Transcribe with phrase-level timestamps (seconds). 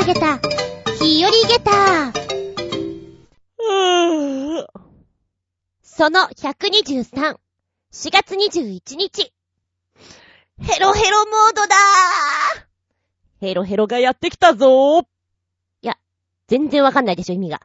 [0.00, 0.38] 投げた、
[1.04, 2.10] 日和ゲタ
[5.82, 7.36] その123、
[7.92, 9.34] 4月21日。
[10.58, 12.60] ヘロヘロモードだー
[13.40, 15.06] ヘロヘロがやってきたぞー。
[16.50, 17.60] 全然わかんないでしょ、意味が。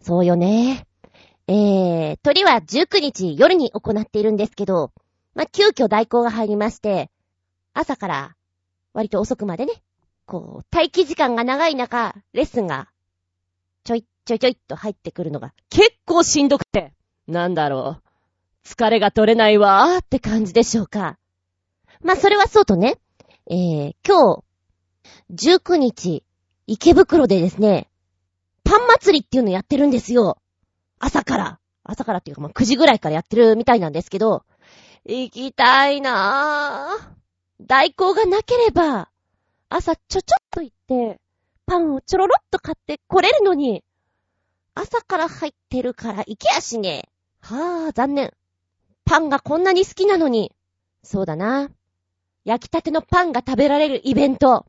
[0.00, 0.86] そうよね。
[1.46, 4.92] えー、鳥は19日夜に行っているんですけど、
[5.34, 7.10] まあ、急遽代行が入りまして、
[7.74, 8.34] 朝から
[8.94, 9.74] 割と遅くまでね、
[10.26, 12.88] こう、待機時間が長い中、レッスンが、
[13.84, 16.92] ちょい、ちょいちょいっと入ってくるのが、結構しんどくて。
[17.26, 18.02] なんだろう。
[18.66, 20.02] 疲れが取れないわー。
[20.02, 21.18] って感じでしょうか。
[22.02, 22.98] まあ、それはそうとね、
[23.50, 24.42] えー、今
[25.28, 26.24] 日、19日、
[26.66, 27.90] 池袋でですね、
[28.64, 30.38] パン祭りっていうのやってるんですよ。
[30.98, 31.60] 朝から。
[31.82, 34.44] 朝からっていうか、まあ、9時ぐらいからやってるみたいなんですけど、
[35.04, 37.14] 行きたいなぁ。
[37.60, 39.10] 代行がなければ、
[39.76, 41.20] 朝ちょちょっと行って、
[41.66, 43.82] パンをちょろろっと買って来れるのに、
[44.76, 47.08] 朝から入ってるから行けやしねえ。
[47.40, 48.32] はぁ、残念。
[49.04, 50.52] パンがこんなに好きなのに。
[51.02, 51.70] そうだな。
[52.44, 54.64] 焼きたてのパンが食べられるイベント。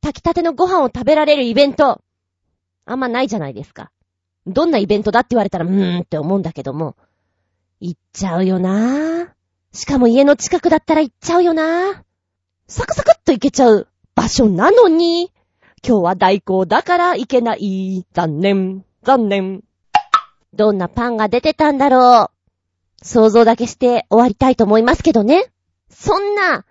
[0.00, 2.02] 炊きたてのご飯を食べられるイベント。
[2.84, 3.92] あんまないじゃないですか。
[4.48, 6.96] どんなイベントだって言われたら、うーんって思うんだけども。
[7.78, 9.36] 行っちゃうよな
[9.72, 12.02] しかも家の近くだったら行っちゃうよな
[12.66, 15.32] サクサクっと行けちゃう場所なのに、
[15.86, 18.04] 今日は代行だから行けない。
[18.12, 19.64] 残念、残念。
[20.54, 22.30] どんなパンが出てたんだろ
[23.02, 23.04] う。
[23.04, 25.50] 想像だけして終わりたいと思いますけどね。
[25.90, 26.64] そんな、あー、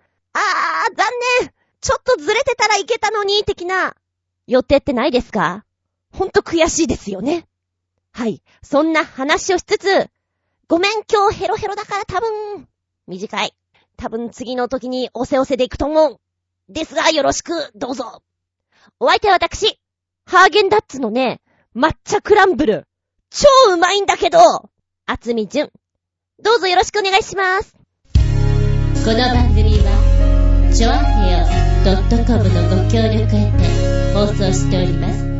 [0.96, 1.10] 残
[1.42, 3.96] 念ちょっとずれてたらいけたのに、的な
[4.48, 5.66] 予定ってないですか？
[6.14, 7.48] ほんと悔しいですよね。
[8.14, 8.42] はい。
[8.62, 10.10] そんな話をしつつ、
[10.68, 12.68] ごめん今日ヘロヘロだから多分、
[13.08, 13.54] 短い。
[13.98, 16.20] 多分次の時におせおせで行くと思う。
[16.70, 18.22] ですがよろしく、どうぞ。
[19.00, 19.80] お相手は私、
[20.26, 21.42] ハーゲンダッツのね、
[21.76, 22.88] 抹茶クランブル。
[23.30, 24.40] 超うまいんだけど
[25.06, 25.72] 厚み純。
[26.44, 27.76] どうぞよろしくお願いします。
[28.14, 31.46] この番組は、ちょあへよ
[32.26, 35.32] .com のご協力へて放送しております。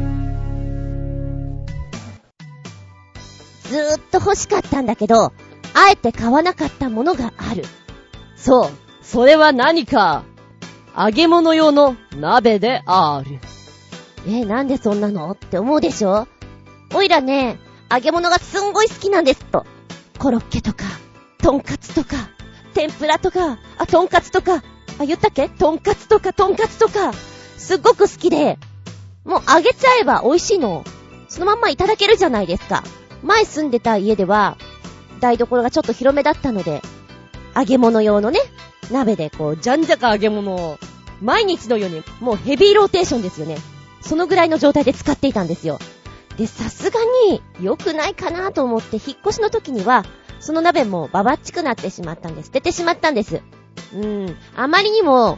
[3.70, 5.34] ずーっと欲しかったんだけど、
[5.74, 7.64] あえて買わなかったものがある。
[8.36, 8.72] そう。
[9.02, 10.26] それは何か？
[10.98, 13.40] 揚げ物用の鍋である。
[14.28, 16.28] えなんでそんなのって思うでしょ？
[16.94, 17.60] おいらね、
[17.90, 19.66] 揚げ物がすんごい好きなんですと。
[20.20, 20.84] コロッケとか、
[21.40, 22.30] トンカツとか、
[22.74, 24.64] 天ぷらとか、あ、トンカツとか、
[25.00, 25.50] あ、言ったっけ？
[25.50, 27.14] トンカツとか、トンカツとか、
[27.58, 28.60] すっごく好きで、
[29.24, 30.84] もう揚げちゃえば美味しいの、
[31.30, 32.84] そのまんまいただけるじゃないですか。
[33.24, 34.58] 前住んでた家では、
[35.20, 36.82] 台所がちょっと広めだったので、
[37.56, 38.40] 揚げ物用のね、
[38.90, 40.78] 鍋でこう、じゃんじゃか揚げ物を、
[41.22, 43.58] 毎日のように、もうヘビーローテーションですよね。
[44.02, 45.80] そのぐらいの状態で使っていたんですよ。
[46.38, 47.00] で、さすが
[47.30, 50.06] に良くないかなと思って引っ越しの時には、
[50.40, 52.48] その鍋もババっちくなってしまったんです。
[52.48, 53.42] 捨ててしまったんです。
[53.94, 54.36] うん。
[54.56, 55.38] あまりにも、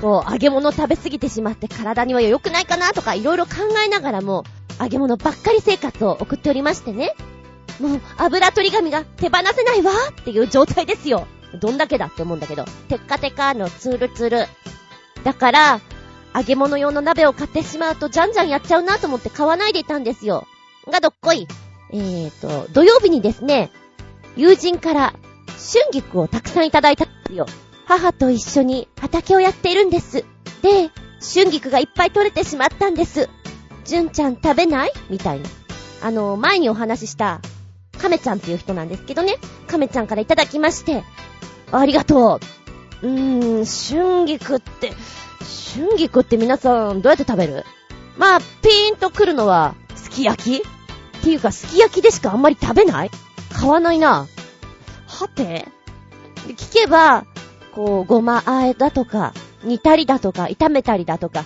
[0.00, 3.52] こう、揚げ物食べ過ぎてしまって体には良くないかなとかいろいろ考
[3.84, 4.44] えながらも、
[4.78, 7.14] 揚げ物ばっかり生活を送っておりましてね。
[7.80, 11.26] もう、油取り紙が手放せないわっていう状態ですよ。
[11.56, 12.64] どんだけだって思うんだけど。
[12.88, 14.46] テッカテカのツルツル。
[15.24, 15.80] だから、
[16.34, 20.46] 揚げ物用の鍋を買ってしまうと、じゃんじゃんやっちゃうなと思って買わないでいたんですよ。
[20.90, 21.48] がどっこい。
[21.92, 23.70] えーと、土曜日にですね、
[24.36, 25.14] 友人から
[25.48, 27.46] 春菊をたくさんいただいたんですよ。
[27.86, 30.24] 母と一緒に畑をやっているんです。
[30.62, 30.90] で、
[31.34, 33.28] 春菊がいっぱい取れてしまったんです。
[33.84, 34.92] 純ちゃん食べない？
[35.08, 35.48] みたいな。
[36.02, 37.40] あの、前にお話しした、
[37.96, 39.36] 亀ちゃんっていう人なんですけどね。
[39.66, 41.04] 亀ちゃんからいただきまして、
[41.72, 42.40] ありがと
[43.02, 43.06] う。
[43.06, 44.92] うーん、春菊って、
[45.74, 47.64] 春菊って皆さんどうやって食べる？
[48.16, 50.66] まあ、ピーンと来るのは、すき焼き？
[50.66, 53.10] っていうか、すき焼きでしかあんまり食べない？
[53.52, 54.26] 買わないな。
[55.06, 55.68] はて？
[56.48, 57.26] 聞けば、
[57.74, 59.34] こう、ごまあえだとか、
[59.64, 61.44] 煮たりだとか、炒めたりだとか、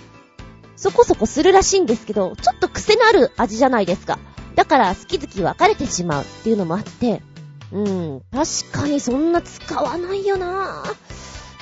[0.76, 4.19] そこそこするらしいんですけど、ちょっと癖のある味じゃないですか。
[4.55, 7.23] だから、好き好き分かれてしまうっていうのもあって、
[7.73, 10.82] うん、確かにそんな使わないよな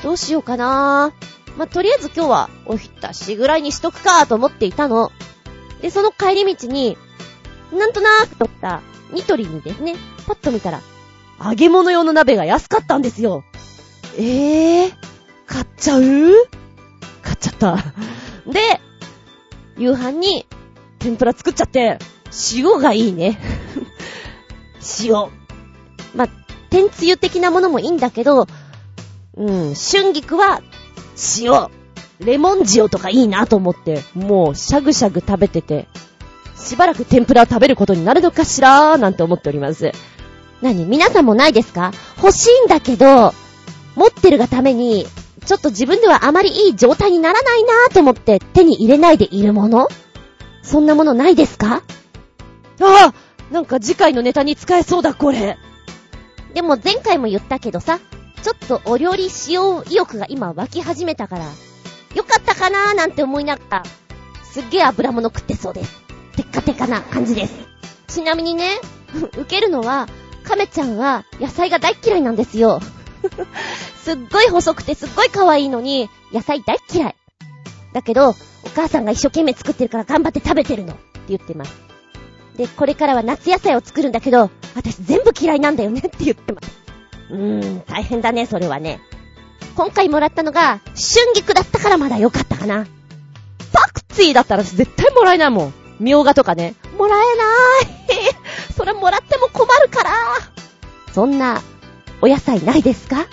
[0.02, 1.12] どうしようかな
[1.56, 5.10] まあ、とりあえず今日はおひたしぐらいにしとくかと思っていたの。
[5.82, 6.96] で、その帰り道に、
[7.72, 8.80] なんとなーく取った
[9.12, 9.96] ニトリにですね、
[10.26, 10.80] パッと見たら、
[11.44, 13.44] 揚げ物用の鍋が安かったんですよ。
[14.16, 14.92] えー、
[15.46, 16.02] 買っちゃう？
[17.22, 17.76] 買っちゃった。
[18.50, 18.80] で、
[19.76, 20.46] 夕飯に
[20.98, 21.98] 天ぷら作っちゃって、
[22.54, 23.38] 塩がいいね。
[25.00, 25.12] 塩。
[26.14, 26.28] まあ、
[26.70, 28.46] 天つゆ的なものもいいんだけど、
[29.36, 30.60] うん、春菊は
[31.38, 31.68] 塩。
[32.20, 35.86] レモン塩とかいいなと思って、もうしゃぐしゃぐ食べてて、
[36.56, 38.94] しばらく天ぷらを食べることになるのかしら？
[38.94, 39.92] ーなんて思っております。
[40.60, 40.84] 何？
[40.84, 41.92] 皆さんもないですか？
[42.20, 43.32] 欲しいんだけど、
[43.94, 45.06] 持ってるがために、
[45.46, 49.86] ちょっと自分ではあまりいい状態にならないなーと思って手に入れないでいるもの？
[50.62, 51.84] そんなものないですか？
[52.80, 53.14] ああ
[53.52, 55.56] なんか次回のネタに使えそうだ、これ。
[56.54, 57.98] でも前回も言ったけどさ、
[58.42, 61.44] ちょっとお料理使用意欲が今湧き始めたから、
[62.14, 63.82] よかったかなーなんて思いながら、
[64.52, 66.02] すっげえ油物食ってそうです。
[66.36, 67.54] テッカテカな感じです。
[68.08, 68.80] ちなみにね、
[69.36, 70.08] 受けるのは、
[70.44, 72.80] 亀ちゃんは野菜が大嫌いなんですよ。
[74.02, 77.16] すっごい細くてすっごい可愛いのに、野菜大嫌い。
[77.92, 78.34] だけど、お
[78.74, 81.87] 母さんが一生懸命作ってるから頑張って食べてるのって言ってます。
[82.58, 86.70] で、これからは夏野菜を作るんだけど、私全部嫌いなんだよねって言ってます。
[87.30, 89.00] うーん、大変だね、それはね。
[89.76, 92.84] 今回もらったのが、春菊だったからまだ良かったかな。
[93.72, 95.74] パクチーだったら絶対もらえないもん。
[96.00, 96.74] みょうがとかね。
[96.96, 98.34] もらえない。
[98.76, 100.10] それもらっても困るから。
[101.14, 101.62] そんな、
[102.20, 103.26] お野菜ないですか？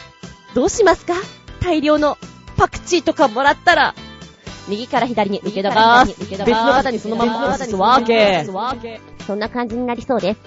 [0.53, 1.13] どうしますか？
[1.61, 2.17] 大量の
[2.57, 3.95] パクチーとかもらったら、
[4.67, 6.29] 右から左に受け流す。
[6.29, 8.43] 別の方にそのまま渡すわけ。
[9.25, 10.39] そんな感じになりそうです。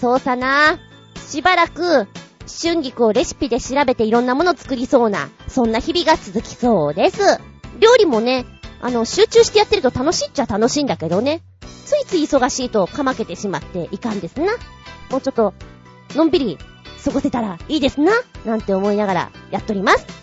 [0.00, 0.78] そうさな。
[1.26, 2.08] しばらく、
[2.46, 7.18] 春菊をレシピで調べていろんなもの作りそうな、そんな日々が続きそうです。
[7.78, 8.44] 料理もね、
[8.80, 11.42] あの、集中してやってると楽しいっちゃ楽しいんだけどね。
[11.86, 14.52] ついつい忙しいとかまけてしまっていかんですな。
[15.10, 15.54] もうちょっと、
[16.14, 16.58] のんびり
[17.04, 18.12] 過ごせたらいいですな。
[18.44, 20.21] なんて思いながらやっとります。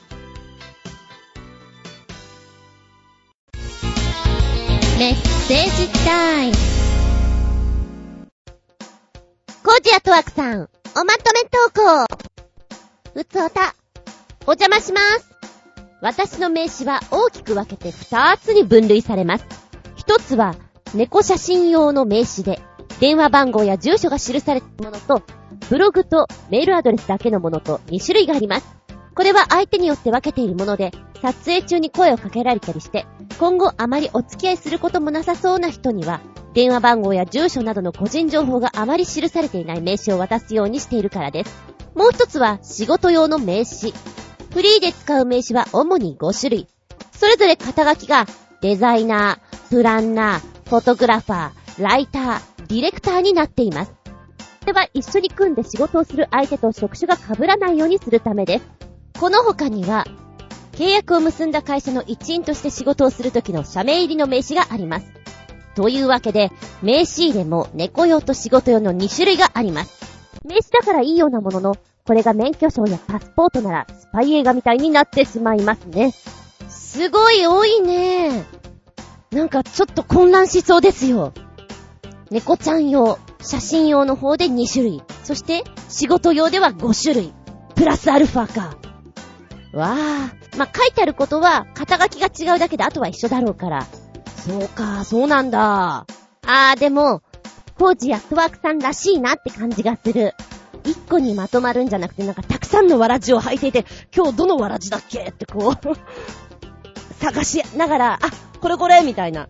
[4.99, 6.55] メッセージタイム。
[9.63, 12.05] コージアトワークさん、おまとめ投稿。
[13.13, 13.75] ふつおた、
[14.45, 15.29] お邪魔します。
[16.01, 19.45] 私の名詞は大きく分けて2つに分類されます。
[20.05, 20.55] 1つは、
[20.93, 22.59] 猫写真用の名詞で、
[22.99, 25.23] 電話番号や住所が記されたものと、
[25.69, 28.67] ブログとメールアドレスだけのものと2種類があります。
[29.15, 30.91] これは相手によって分けているもので、
[31.21, 33.05] 撮影中に声をかけられたりして、
[33.39, 36.19] 今後あまりお付き合いすることもなさそうな人には、
[36.53, 41.55] 電話番号や住所などの個人情報があまり記されていない名刺を渡すようにしているからです。
[41.95, 43.93] もう一つは仕事用の名刺。
[44.53, 46.67] フリーで使う名刺は主に5種類。
[47.13, 48.25] それぞれ肩書きが
[48.61, 53.93] デザイナー、プランナー、フォトグラファー、ライター、ディレクターになっています。
[54.59, 58.65] これは一緒に組んで仕事をする相手と職種が被らないようにするためです。
[59.17, 60.05] この他には、
[60.79, 65.11] 契約を結んだ会社の一員として仕事をするときの社名入りの名刺があります。
[65.75, 69.99] というわけで、名刺入れも猫用と仕事用の2種類があります。
[70.45, 71.75] 名刺だからいいようなものの、
[72.07, 76.13] これが免許証やパスポートならスパイ映画みたいになってしまいますね。
[76.69, 78.45] すごい多いね。
[79.31, 81.33] なんかちょっと混乱しそうですよ。
[82.31, 85.03] 猫ちゃん用、写真用の方で2種類。
[85.25, 87.33] そして仕事用では5種類。
[87.75, 88.77] プラスアルファか。
[89.73, 90.38] わあ。
[90.57, 93.87] まあ、書いてあることは、肩書きが違うだけで、あとは一緒だろうから。
[94.45, 96.05] そうか、そうなんだ。
[96.45, 97.21] あー、でも、
[97.77, 100.33] コージやスワークさんらしいなって感じがする。
[100.83, 103.85] 一個にまとまるんじゃなくて、なんかたくさんのわらじを履いていて、
[104.15, 105.77] 今日どのわらじだっけってこう
[107.23, 108.19] 探しながら、あ、
[108.59, 109.47] これこれみたいな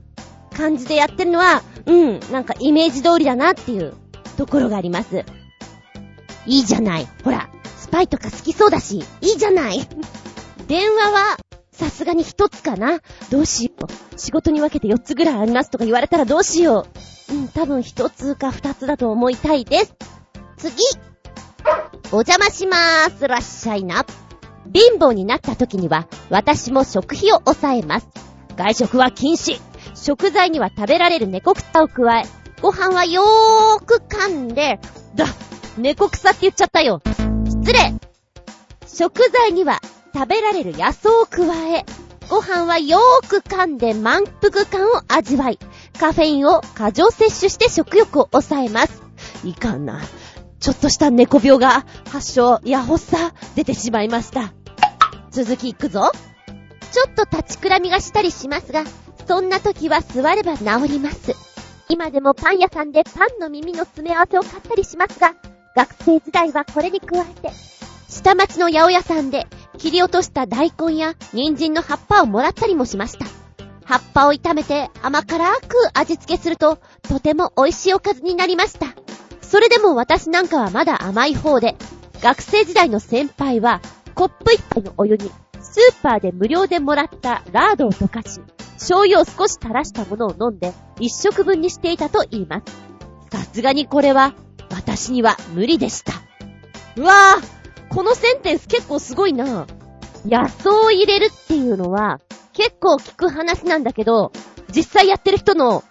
[0.55, 3.93] 感じでやってるのは、うん、なんかイメージ通りだなっていう
[4.38, 5.25] ところがあります。
[6.45, 7.07] いいじゃない。
[7.24, 9.88] ほら、スパイとか好きそうだし、いいじゃない。
[10.69, 11.38] 電話は、
[11.71, 12.99] さすがに一つかな。
[13.31, 14.19] どうしよう。
[14.19, 16.85] 仕事に分けて四つぐらいありますとか言われたらどうしよ
[17.29, 17.33] う。
[17.33, 19.95] うん、多分一つか二つだと思いたいです。
[20.57, 20.75] 次
[22.11, 23.27] お邪魔しまーす。
[23.27, 24.05] らっしゃいな。
[24.71, 28.07] 貧乏になった時には、私も食費を抑えます。
[28.55, 29.59] 外食は禁止。
[29.95, 32.25] 食材には食べられる猫草を加え、
[32.61, 34.79] ご飯はよーく噛んで、
[35.15, 35.25] だ、
[35.79, 37.01] 猫草って言っちゃったよ。
[37.47, 37.95] 失礼
[38.85, 39.81] 食材には
[40.13, 41.43] 食べられる野草を加
[41.75, 41.85] え、
[42.29, 45.59] ご飯はよーく噛んで満腹感を味わい、
[45.99, 49.01] カフェインを過剰摂取して食欲を抑えます。
[49.43, 50.01] いかんな。
[50.59, 54.53] ちょっとした猫病が発症、や発作、出てしまいました。
[55.31, 56.11] 続きいくぞ。
[56.91, 58.83] ちょっと立ちくらみがしたりしますが、
[59.27, 61.35] そんな時は座れば治ります。
[61.87, 65.33] 今でもパン屋さんでパンの耳の詰め合わせを買ったりしますが、
[65.75, 67.51] 学生時代はこれに加えて、
[68.09, 69.47] 下町の八百屋さんで
[69.79, 73.25] 切り落とした大根や人参の葉っぱをもらったりもしました。
[73.86, 78.88] 葉っぱを炒めて甘辛く味付けするととても美味しいおかずになりました。
[79.41, 81.75] それでも私なんかはまだ甘い方で、
[82.21, 83.81] 学生時代の先輩は
[84.13, 85.31] コップ一杯のお湯に
[85.62, 88.41] スーパーで無料でもらったラードを溶かし、
[88.74, 92.65] 醤油を少し垂らしたものを飲んで、一食分にしていたと言います。
[93.31, 94.33] さすがにこれは、
[94.71, 96.13] 私には無理でした。
[96.95, 97.58] うわぁ
[97.89, 99.67] このセンテンス結構すごいな
[100.25, 102.19] 野草を入れるっていうのは、
[102.53, 104.31] 結構聞く話なんだけど、
[104.74, 105.84] 実際やってる人の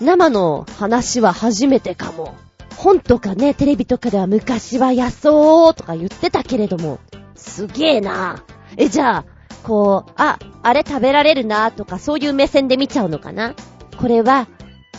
[0.00, 2.34] 生の話は初めてかも。
[2.76, 6.98] 本とかね、テレビとかでは昔は野草とか言ってたけれども、
[7.34, 8.44] すげえな。
[8.76, 9.24] え、じゃあ、
[9.64, 13.54] こう、あ、あれ食べられるなとかそういう目線で見ちゃうのかな？
[13.98, 14.46] これは、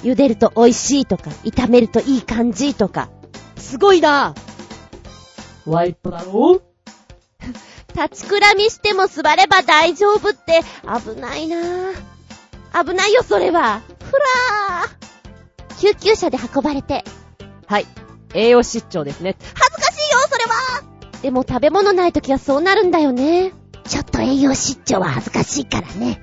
[0.04, 3.10] 茹でると美味しいとか、炒めるといい感じとか。
[3.58, 4.36] すごいな
[5.66, 6.62] ワイプだろ？
[7.96, 11.58] 立ちくらみしても座れば大丈夫って危ないな
[12.84, 13.82] 危ないよ、それは。
[14.00, 15.80] ふらー。
[15.80, 17.04] 救急車で運ばれて。
[17.68, 17.88] はい。
[18.34, 19.36] 栄養失調ですね。
[19.40, 20.52] 恥ずかしいよ、それは
[21.22, 23.52] でも食べ物ない時はそうなるんだよね。
[23.88, 26.22] ちょっと栄養失調は恥ずかしいからね。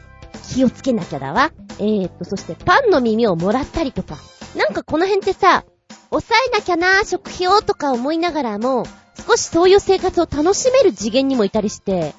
[0.55, 1.53] 気をつけなきゃだわ。
[1.79, 4.17] えーと、そしてパンの耳をもらったりとか。
[4.57, 5.65] なんかこの辺ってさ、
[6.09, 8.85] 抑えなきゃな、食費をとか思いながらも、
[9.27, 12.15] 少しそういう生活を楽しめる次元にもいたりして、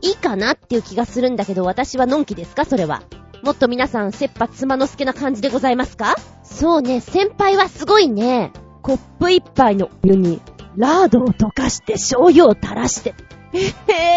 [0.00, 2.64] いいかなっていう気がするんだけど、私はのんきですか？
[2.64, 3.02] それは。
[3.42, 6.16] もっと皆さん、切羽妻の助な感じでございますか？
[6.42, 8.52] そうね、先輩はすごいね。
[8.82, 10.40] コップ一杯の湯に、
[10.76, 13.14] ラードを溶かして醤油を垂らして。
[13.52, 13.66] え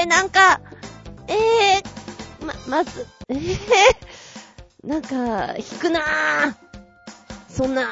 [0.02, 0.62] えー、なんか、
[1.28, 6.54] ええー、ま、まず、ええー、なんか、引くなぁ。
[7.50, 7.90] そんな、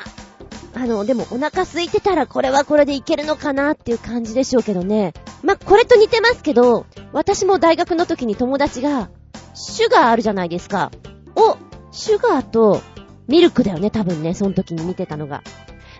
[0.75, 5.13] あの、でもお腹空いてたらこれはこれでいけるのかなっていう感じでしょうけどね。
[5.41, 9.09] ま、これと似てますけど、私も大学の時に友達が、
[9.53, 10.91] シュガーあるじゃないですか。
[11.35, 11.57] お、
[11.91, 12.81] シュガーと
[13.27, 15.43] ミルクだよね、多分ね、その時に見てたのが。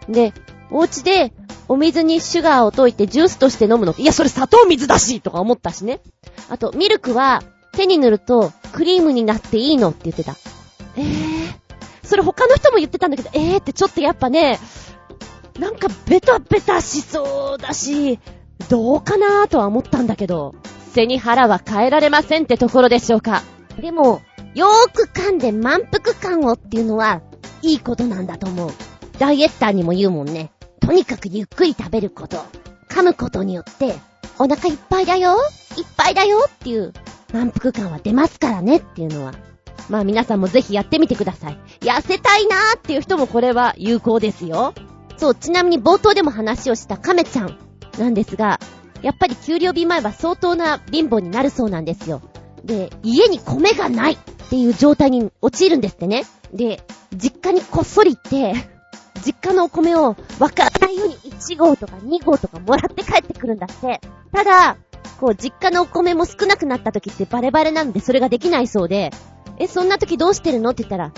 [0.10, 0.34] で、
[0.70, 1.32] お家で
[1.70, 3.96] お水にシュガーを溶いてジュースとして飲むの。
[3.98, 6.02] いや、それ砂糖水だしとか思ったしね。
[6.50, 10.36] あと、ミルクは手に塗るとクリームになっていいのって言ってた。
[10.98, 11.35] えー。
[12.16, 14.58] それ他の人も言ってたんだけど、えーってちょっとやっぱね、
[15.60, 18.20] なんかベタベタしそうだし、
[18.70, 20.56] どうかなーとは思ったんだけど、
[20.94, 23.44] 背に腹は変えられませんってところでしょうか。
[23.82, 24.22] でも、
[24.54, 27.22] よーく噛んで満腹感をっていうのは、
[27.62, 28.72] いいことなんだと思う。
[29.20, 30.52] ダイエッターにも言うもんね。
[30.80, 32.38] とにかくゆっくり食べること。
[32.90, 33.94] 噛むことによって、
[34.40, 35.36] お腹いっぱいだよ
[35.78, 36.94] いっぱいだよっていう
[37.34, 39.34] 満腹感は出ますからねっていうのは。
[39.90, 41.60] まあ皆さんもぜひやってみてください。
[41.82, 44.74] 痩せたいなーっていう人もこれは有効ですよ。
[45.18, 47.58] そう、ちなみに冒頭でも話をした亀ちゃん
[48.00, 48.60] なんですが、
[49.02, 52.22] やっぱり給料日前は相当な貧乏になるそうなんですよ。
[52.64, 54.18] で、家に米がないっ
[54.50, 56.24] ていう状態に陥るんですってね。
[56.54, 56.82] で、
[57.14, 58.56] 実家にこっそり行って、
[59.24, 64.02] 実家のお米をわからないように1号とか2号とかもらって帰ってくるんだって。
[64.34, 64.78] ただ、
[65.20, 69.12] こう、実家のお米も少なくなった時ってバレバレなんでそれができないそうで、
[69.58, 70.72] え、そんな時どうしてるの？
[70.72, 71.12] って言ったら、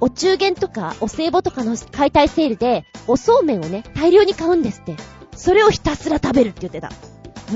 [0.00, 4.96] お中元とかお歳暮とかの解体セールで、おそうめんをね、大量に買うんですって。
[5.36, 6.90] それをひたすら食べるって言ってた。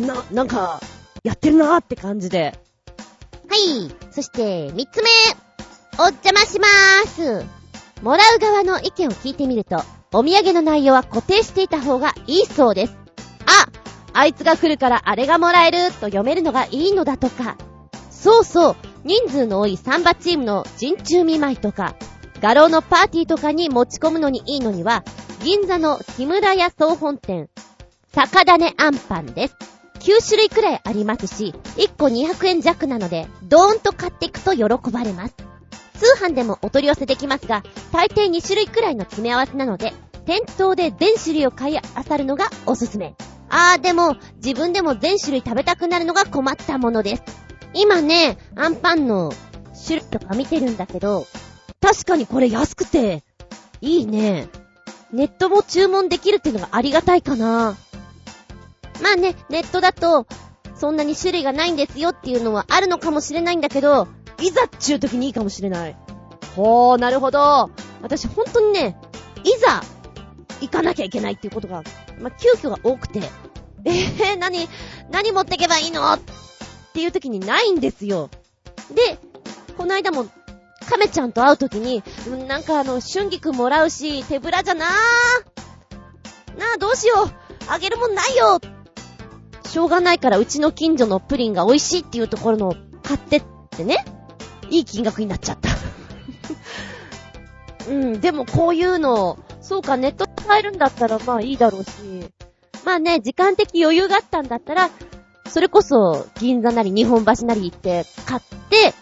[0.01, 0.81] な、なんか、
[1.25, 2.59] やってるなーって感じで。
[3.49, 3.93] はい。
[4.11, 5.11] そして、三つ目。
[5.99, 7.47] お邪魔しまーす。
[8.03, 12.97] もらう側の意見を聞いてみると、お土産の内容は固定していた方がいいそうです。
[13.47, 13.69] あ
[14.13, 17.57] あいつが来るからあれがもらえると読めるのがいいのだとか。
[18.11, 18.77] そうそう、
[19.09, 21.97] 人数の多いサンバチームの人中見舞いとか、
[22.43, 25.03] 画廊のパーティーとかに持ち込むのにいいのには、
[25.43, 27.49] 銀座の木村屋総本店、
[28.13, 29.57] 坂種あんパンです。
[30.01, 35.35] 9種類くらいありますし、1個200円弱なので、ドーンと買っていくと喜ばれます。
[35.95, 39.95] 通販でもお取り寄せできますが、大抵2種類くらいの詰め合わせなので、
[40.27, 43.15] 店頭で全種類を買い漁るのがおすすめ。
[43.49, 47.48] あーでも、自分でも全種類食べたくなるのが困ったものです。
[47.75, 49.33] 今ね、アンパンの
[49.87, 51.27] 種類とか見てるんだけど、
[51.81, 53.23] 確かにこれ安くて、
[53.81, 54.49] いいね。
[55.13, 57.77] ネットも注文できるっていうのがありがたいかな。
[59.03, 60.27] まあね、ネットだと、
[60.75, 64.09] そんなに種類がないんですよっていうのはあるのかもしれないんだけど、
[64.41, 65.97] いざっちゅう時にいいかもしれない。
[66.55, 67.71] ほー、なるほど。
[68.03, 68.97] 私本当にね、
[69.45, 69.83] いざ、
[70.61, 71.83] 行かなきゃいけないっていうことが、
[72.21, 73.21] まあ、急遽が多くて、
[73.85, 74.69] えー、何、
[75.11, 76.19] 何持ってけばいいのっ
[76.93, 78.31] ていう時にないんですよ。
[78.95, 79.19] で、
[79.77, 80.27] この間も、
[80.89, 82.03] 亀ちゃんと会う時に、
[82.47, 86.59] なんかあの、春菊もらうし、手ぶらじゃなー。
[86.59, 87.31] なあ、どうしよう。
[87.69, 88.61] あげるもんないよ。
[89.67, 94.05] しょうがないからうちの近所のプリンが美味しいっていうところの買ってってね。
[94.71, 95.69] いい金額になっちゃった。
[97.89, 101.91] うん、でもこういうの、そうか、ネットで買えるんだったらまあいいだろうし、
[102.85, 104.91] まあね、時間的余裕があったんだったら、
[105.49, 108.41] それこそ、銀座なり日本橋なり行って買っ
[108.71, 108.95] て、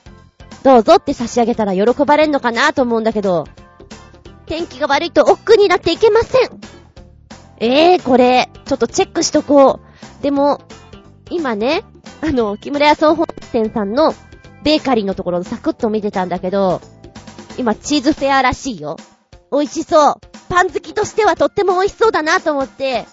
[0.62, 3.46] どうぞって差し上げたら喜ばれんのかなと思うんだけど、
[4.46, 6.60] 天気が悪いと億劫になっていけません。
[7.58, 9.80] ええー、これ、ちょっとチェックしとこ
[10.20, 10.22] う。
[10.22, 10.60] でも、
[11.30, 11.84] 今ね、
[12.20, 14.14] あの、木村屋総本店さんの
[14.62, 16.80] ベーカリーのところをサクッと見てたんだけど、
[17.58, 18.96] 今チーズフェアらしいよ。
[19.50, 20.14] 美味しそう。
[20.48, 23.06] パン好きとしてはとっても美味しそうだなと思って、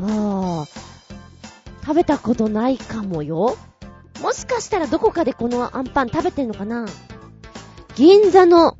[0.00, 0.64] ああ、
[1.82, 3.56] 食べたことないかもよ。
[4.22, 6.86] もしかしたらどこかでこのアンパン食べてんのかな
[7.96, 8.76] 銀座の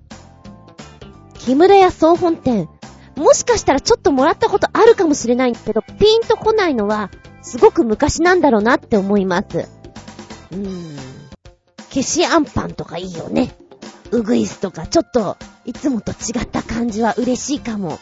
[1.39, 2.69] 木村屋総本店。
[3.17, 7.11] もしかしたらちょっともらったことあるかもしれないけど、ピンとこないのは、
[7.43, 9.69] すごく昔なんだろうなって思います。
[10.53, 10.97] うーん。
[11.91, 13.55] 消しアンパンとかいいよね。
[14.11, 17.99] ウグイスとか、ちょっと、いつもと違った感じは嬉しいかも。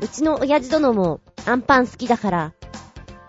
[0.00, 2.52] うちの親父殿も、アンパン好きだから。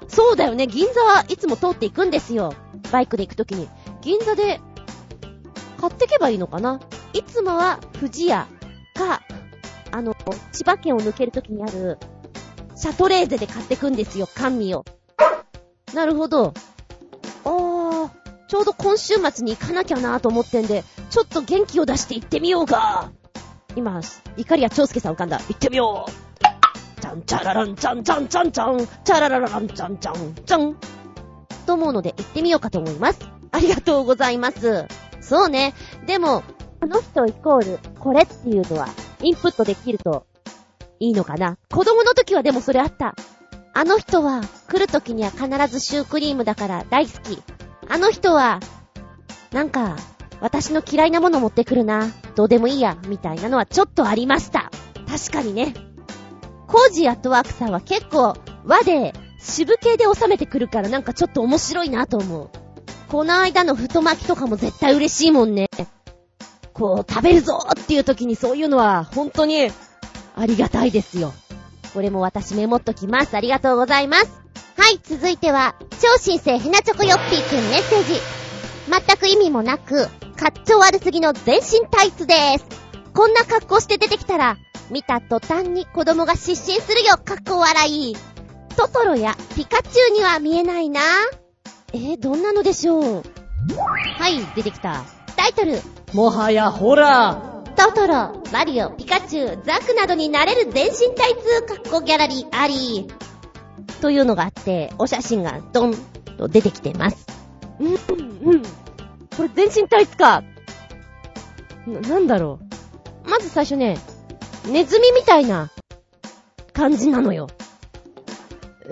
[0.07, 2.53] そうだよね、銀座はいつも通っていくんですよ。
[2.91, 3.67] バイクで行くときに。
[4.01, 4.61] 銀座で、
[5.79, 6.79] 買ってけばいいのかな？
[7.13, 8.47] いつもは、富士屋
[8.93, 9.21] か、
[9.91, 10.15] あの、
[10.51, 11.97] 千葉県を抜けるときにある、
[12.75, 14.85] シャトレーゼで買ってくんですよ、甘味を。
[15.93, 16.53] なるほど。
[17.45, 18.09] あー、
[18.47, 23.11] ちょうど今週末に行かなきゃなと思ってんで、ちょっと元気を出して行ってみようか。
[23.75, 24.01] 今、
[24.37, 25.39] 怒りや長介さん浮かんだ。
[25.39, 26.24] 行ってみよう。
[27.23, 30.75] ちゃんちゃららんちゃんちゃんちゃんちゃん、ちゃららららんちゃんちゃんちゃん。
[31.65, 33.19] と思うので行ってみようかと思います。
[33.51, 34.85] ありがとうございます。
[35.21, 35.73] そうね。
[36.05, 36.43] でも、
[36.81, 38.89] この人イコール、これっていうのは、
[39.21, 40.25] インプットできると、
[40.99, 41.57] いいのかな。
[41.71, 43.15] 子供の時はでもそれあった。
[43.73, 47.41] あの人は、来る時には必ずシュークリームだから大好き。
[47.89, 48.59] あの人は、
[49.51, 49.95] なんか、
[50.41, 52.07] 私の嫌いなもの持ってくるな。
[52.35, 54.69] どうでもいいや、みたいなのはちょっとありました。
[55.07, 55.73] 確かにね。
[56.67, 62.49] コージーアットワークさんは結構和で渋系で収めてくるからなんかちょっと面白いなと思う。
[63.07, 65.67] この間の太巻きとかも絶対嬉しいもんね。
[66.73, 69.69] こう、食べるぞっていう時にそういうのは本当に
[70.35, 71.33] ありがたいですよ。
[71.93, 73.37] これも私メモっときます。
[73.37, 74.25] ありがとうございます。
[74.77, 78.19] はい、続いては、超新星ヘナチョコヨッピーくんメッセージ。
[78.89, 82.84] 全く意味もなく、かっちょ悪すぎの全身タイツです。
[83.15, 84.57] こんな格好して出てきたら、
[84.91, 88.15] 見た途端に子供が失神するよ、かっこ笑い。
[88.75, 90.99] トトロやピカチュウには見えないな。
[91.93, 93.23] えー、どんなのでしょう？
[94.19, 95.05] はい、出てきた。
[95.37, 95.79] タイトル。
[96.13, 97.73] もはやホラー。
[97.75, 103.07] トトロ、マリオ、ピカチュウ、ザクなどになれる全身タイツ、かっこギャラリーあり。
[104.01, 105.95] というのがあって、お写真がドン
[106.37, 107.25] と出てきてます。
[107.79, 108.63] うん、うん。
[109.37, 110.43] これ全身タイツか。
[111.87, 112.64] な、なんだろう。
[113.27, 113.97] まず最初ね、
[114.67, 115.71] ネズミみたいな
[116.73, 117.47] 感じなのよ。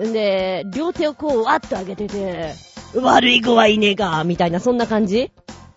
[0.02, 2.54] んで、両手をこう、わっと上げてて、
[2.94, 5.30] 悪い子はいねえか、みたいな、そんな感じ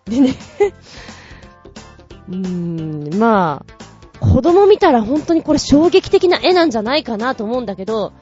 [0.04, 0.34] でね
[2.28, 3.64] うーん、ま
[4.20, 8.12] あ、子供見たら本当にこれ衝撃的な絵なんじゃないかなと思うんだけど、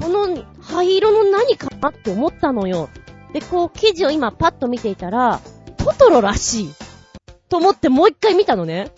[0.00, 2.88] この灰色の何かなって思ったのよ。
[3.32, 5.40] で、こう、記事を今パッと見ていたら、
[5.76, 6.74] トトロらしい。
[7.48, 8.90] と思ってもう一回見たのね。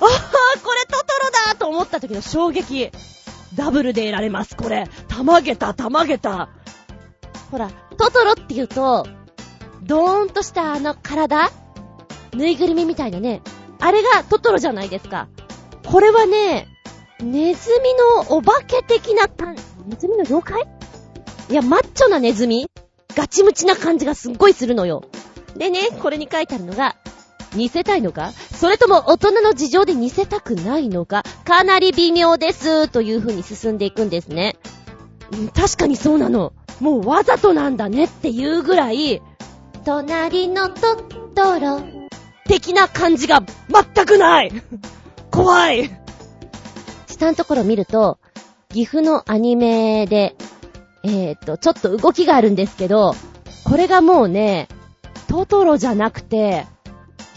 [0.00, 2.90] ああ、これトトロだと思った時の衝撃。
[3.54, 4.88] ダブルで得られます、これ。
[5.08, 6.50] たまげた、たまげた。
[7.50, 9.06] ほら、トトロって言うと、
[9.82, 11.50] ドーンとしたあの体
[12.34, 13.42] ぬいぐるみみたいなね。
[13.80, 15.28] あれがトトロじゃないですか。
[15.86, 16.68] これはね、
[17.20, 17.94] ネズミ
[18.28, 19.56] のお化け的な感、
[19.86, 20.62] ネズミの妖怪？
[21.50, 22.70] いや、マッチョなネズミ
[23.16, 25.02] ガチムチな感じがすっごいするのよ。
[25.56, 26.96] でね、これに書いてあるのが、
[27.54, 28.32] 似せたいのか？
[28.32, 31.22] それとも大人の事情で似せたくないのか？
[31.44, 34.56] かなり微妙です、という風に進んでいくんですね。
[35.54, 36.52] 確かにそうなの。
[36.80, 39.20] もうわざとなんだねっていうぐらい、
[39.84, 40.96] 隣のト
[41.34, 41.80] トロ、
[42.46, 43.42] 的な感じが
[43.94, 44.52] 全くない。
[45.30, 45.90] 怖い。
[47.06, 48.18] 下のところ見ると、
[48.70, 50.36] 岐阜のアニメで、
[51.02, 53.14] えー、っと、ちょっと動きがあるんですけど、
[53.64, 54.68] これがもうね、
[55.26, 56.66] トトロじゃなくて、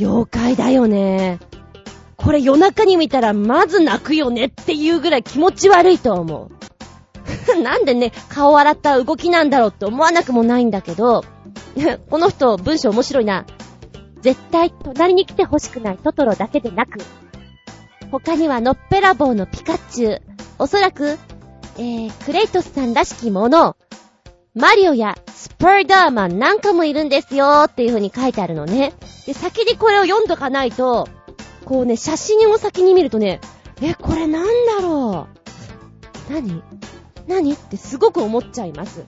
[0.01, 1.39] 妖怪だよね。
[2.17, 6.49] これ夜中に見たらまず泣くよねっていうぐらい気持ち悪いと思
[7.55, 7.61] う。
[7.61, 11.23] なんでね、顔洗った動きなんだろうって思わなくもないんだけど、
[12.09, 13.45] この人文章面白いな。
[14.21, 16.99] 絶対隣に来て欲しくないトトロだけでなく、
[18.11, 20.21] 他にはのっぺらぼうのピカチュウ、
[20.57, 21.17] おそらく、
[21.77, 23.75] えー、クレイトスさんらしきもの、
[24.53, 28.93] マリオやスパーダーマンなんかもいるんですよっていう風に書いてあるのね。
[29.25, 31.07] で、先にこれを読んどかないと、
[31.63, 33.39] こうね、写真を先に見るとね、
[33.81, 35.27] え、これなんだろ
[36.29, 36.33] う？
[36.33, 36.61] 何？
[37.27, 37.53] 何？
[37.53, 39.05] ってすごく思っちゃいます。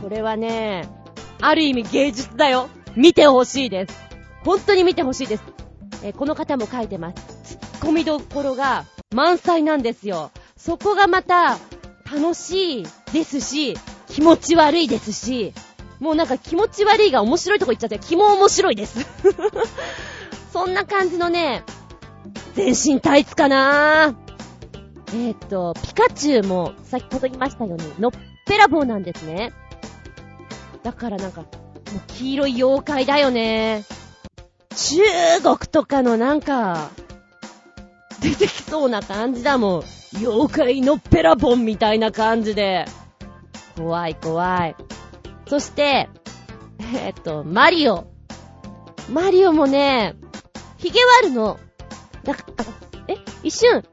[0.00, 0.88] これはね、
[1.40, 2.68] ある意味芸術だよ。
[2.94, 3.98] 見てほしいです。
[4.44, 5.42] 本当に見てほしいです。
[6.04, 7.56] えこの方も書いてます。
[7.56, 10.30] ツッコミどころが満載なんですよ。
[10.56, 11.58] そこがまた
[12.10, 13.76] 楽しいですし、
[14.10, 15.52] 気持ち悪いですし、
[16.00, 19.06] もうなんか気持ち悪いが面白いとこ行っちゃって、気も面白いです。
[20.52, 21.64] そんな感じのね、
[22.54, 24.16] 全身タイツかな
[25.08, 28.10] えーっと、ピカチュウも先ほど言いましたように、のっ
[28.46, 29.52] ぺらぼうなんですね。
[30.82, 33.84] だからなんか、もう黄色い妖怪だよね。
[34.76, 35.00] 中
[35.42, 36.90] 国とかのなんか、
[38.20, 39.84] 出てきそうな感じだもん。
[40.20, 42.86] 妖怪のっぺらぼんみたいな感じで。
[43.78, 44.76] 怖い怖い。
[45.46, 46.08] そして、
[46.96, 48.06] えっと、マリオ。
[49.10, 50.16] マリオもね、
[50.76, 51.58] 髭はあるの。
[52.24, 52.44] だか、
[53.06, 53.84] え、一瞬、ス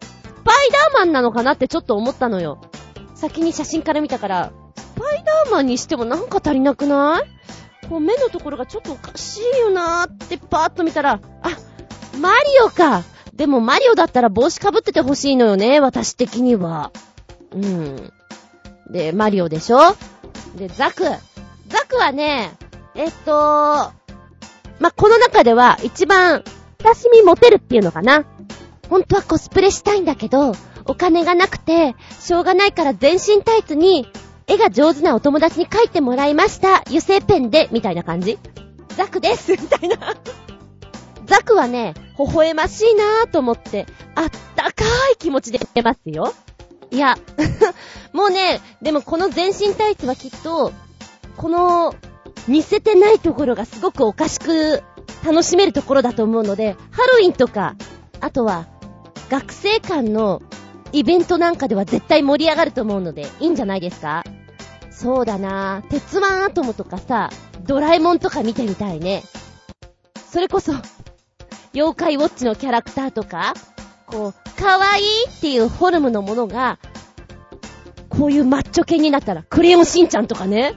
[0.44, 2.60] パイダーマンなのかなってちょっと思ったのよ。
[3.14, 7.88] 先に写真から見たから、スパイダーマンにしてもなんか足りなくない？
[7.88, 11.50] こう目のところがちょっとおかしいよなーってパーッと見たら、あ、
[12.20, 16.92] マリオかでもマリオだったら帽子かぶっててほしいのよね、私的には。
[17.52, 18.12] うん。
[18.90, 19.80] で、マリオでしょ？
[20.56, 21.04] で、ザク。
[21.68, 22.52] ザクはね、
[22.94, 23.32] えっと、
[24.80, 26.44] ま、この中では一番
[26.84, 28.26] 親しみ持てるっていうのかな。
[28.90, 30.54] 本当はコスプレしたいんだけど、
[30.86, 34.08] お金がなくて、しょうがないから全身タイツに、
[34.48, 36.82] 絵が上手なお友達に描いてもらいました。
[36.82, 38.38] 油性ペンで、みたいな感じ。
[38.90, 40.16] ザクです、みたいな。
[41.26, 46.32] ザクはね、微笑ましいなぁと思って、あったかい気持ちで見てますよ。
[46.92, 47.16] いや、
[48.14, 50.72] もうね、でもこの全身タイツはきっと、
[51.38, 51.96] この、
[52.48, 54.84] 似せてないところがすごくおかしく
[55.26, 57.76] 楽しめるところだと思うので、ハロウィンとか、
[58.22, 58.68] あとは、
[59.30, 60.42] 学生間の
[60.92, 64.24] イベントなんかでは絶対盛り上がると思うので、いいんじゃないですか？
[64.92, 65.90] そうだなぁ。
[65.90, 67.30] 鉄腕アトムとかさ、
[67.64, 69.24] ドラえもんとか見てみたいね。
[70.32, 70.74] それこそ、
[71.74, 73.54] 妖怪ウォッチのキャラクターとか、
[74.08, 76.80] こう、可愛いいっていうフォルムのものが、
[78.10, 80.74] こういうマッチョ系になったら、クレヨンしんちゃんとかね、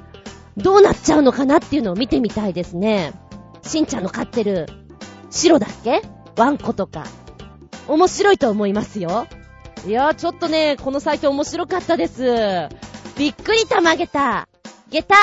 [0.57, 3.13] どうなっちゃうのかなっていうのを見てみたいですね。
[3.63, 4.67] しんちゃんの飼ってる、
[5.31, 6.03] 白だっけ？
[6.37, 7.05] ワンコとか。
[7.87, 9.27] 面白いと思いますよ。
[9.87, 12.69] いやー、ちょっとね、このサイト面白かったです。
[13.17, 14.49] びっくりたまげた。
[14.91, 15.17] 下駄。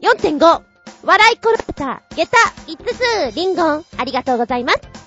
[0.00, 0.62] 4.5。
[1.04, 2.02] 笑い転げた。
[2.16, 2.30] 下駄。
[2.66, 3.36] 5つ。
[3.36, 3.84] リンゴン。
[3.96, 4.97] ありがとうございます。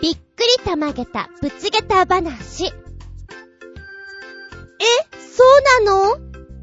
[0.00, 0.18] びっく
[0.58, 1.28] りたまげた。
[1.40, 2.66] ぶちげた話。
[2.66, 2.70] え、
[5.18, 5.44] そ
[5.82, 6.16] うなの？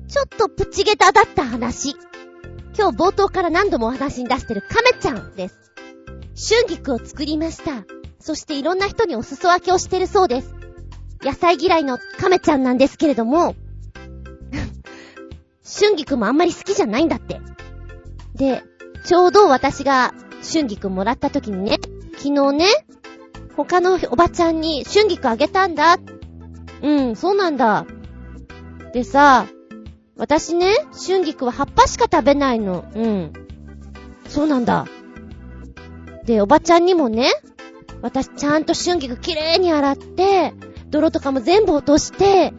[0.07, 1.95] ちょっとプチゲタだった話。
[2.77, 5.59] 今日冒頭から何度もお話に出してるカメちゃんです。
[6.49, 7.85] 春菊を作りました。
[8.19, 10.53] そしていろんな人にお裾分けをしてるそうです。
[11.21, 13.55] 野菜嫌いのカメちゃんなんですけれども、
[15.63, 17.41] 春菊もあんまり好きじゃないんだって。
[18.35, 18.63] で、
[19.05, 21.79] ちょうど私が春菊もらった時にね、
[22.17, 22.67] 昨日ね、
[23.55, 25.97] 他のおばちゃんに春菊あげたんだ。
[26.81, 27.85] うん、そうなんだ。
[28.93, 29.47] でさ、
[30.17, 30.73] 私ね、
[31.07, 32.85] 春菊は葉っぱしか食べないの。
[32.95, 33.33] うん。
[34.27, 34.87] そうなんだ。
[36.25, 37.31] で、おばちゃんにもね、
[38.01, 40.53] 私ちゃんと春菊きれいに洗って、
[40.89, 42.53] 泥とかも全部落として、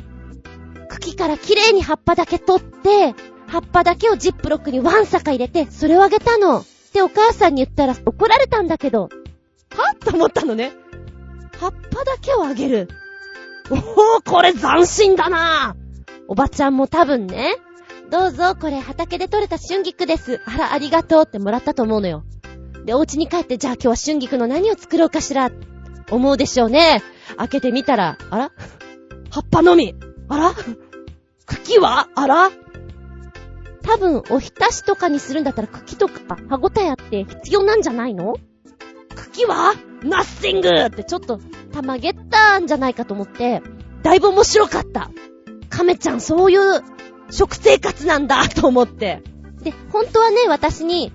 [0.88, 3.14] 茎からきれいに葉っぱだけ取って、
[3.46, 6.64] 葉っぱだけをジップロックにワンサカ入れて、それをあげたの。
[6.92, 9.08] で、お母さんに言ったら怒られたんだけど、
[9.74, 9.94] は？
[10.00, 10.72] と思ったのね。
[11.60, 12.88] 葉っぱだけをあげる。
[13.70, 15.76] おー、これ斬新だな
[16.28, 17.56] おばちゃんも多分ね、
[18.10, 20.40] どうぞ、これ畑で採れた春菊です。
[20.44, 22.24] あら、ありがとうってもらったと思うのよ。
[22.84, 25.50] で、お家に帰って、じゃあ今日は春菊の何を作ろうかしら、
[26.10, 27.02] 思うでしょうね。
[27.36, 28.52] 開けてみたら、あら？
[29.30, 29.96] 葉っぱのみ。
[30.28, 30.54] あら？
[31.46, 32.08] 茎は？
[32.14, 32.50] あら？
[33.82, 38.36] 多分、おひたしとかにするんだったら茎とか歯ごたえあって必要なんじゃないの？
[39.36, 39.74] 茎は？
[40.02, 41.40] ナッシングってちょっと、
[41.72, 43.62] たまげったんじゃないかと思って、
[44.02, 45.10] だいぶ面白かった。
[45.68, 46.82] 亀ちゃんそういう
[47.30, 49.22] 食生活なんだと思って。
[49.62, 51.12] で、本当はね、私に、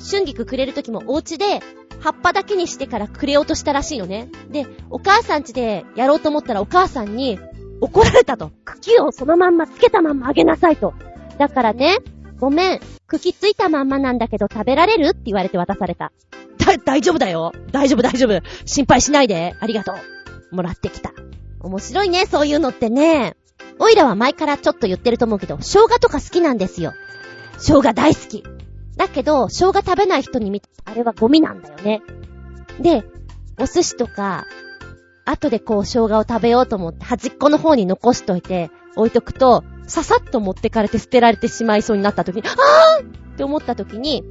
[0.00, 1.60] 春菊くれる時もお家で、
[2.00, 4.28] 葉っぱだけにしてからくれようとしたらしいのね。
[4.50, 7.38] で、お母さん家でやろうと思ったらお母さんに
[7.80, 8.50] 怒られたと。
[8.64, 10.94] 茎をそのまんまつけたまんまあげなさいと。
[11.38, 11.98] だからね、
[12.42, 15.10] ごめん、茎ついたまんまなんだけど食べられる？
[15.10, 16.10] って言われて渡された。
[16.58, 17.52] だ、大丈夫だよ。
[17.70, 18.42] 大丈夫大丈夫。
[18.64, 19.54] 心配しないで。
[19.60, 19.92] ありがと
[20.50, 20.56] う。
[20.56, 21.12] もらってきた。
[21.60, 23.36] 面白いね、そういうのってね。
[23.78, 26.94] おいらは前からちょっと言ってると思うけど、生姜とか好きなんですよ。
[27.58, 28.42] 生姜大好き。
[28.96, 32.02] だけど、生姜食べない人に見て、あれはゴミなんだよね。
[32.80, 33.04] で、
[33.60, 34.46] お寿司とか、
[35.24, 44.24] 後でこう生姜を食べようと思って端っこの方に残しといて、置いとくと、ささっと持ってかれて捨てられてしまいそうになった時に、あーって思った時に、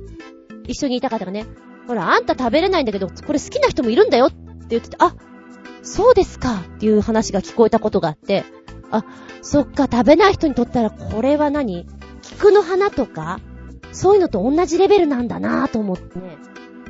[0.66, 1.46] 一緒にいた方がね、
[1.88, 4.36] ほら、あんた食べれないんだけど、これ好きな人もいるんだよって
[4.70, 5.14] 言ってて、あ、
[5.84, 8.44] そうですかっていう話が聞こえたことがあって、
[8.90, 9.06] あ、
[9.44, 11.86] そっか、食べない人にとったらこれは何？
[12.24, 13.40] 菊の花とか？
[13.92, 16.38] そういうのと同じレベルなんだなぁと思ってね、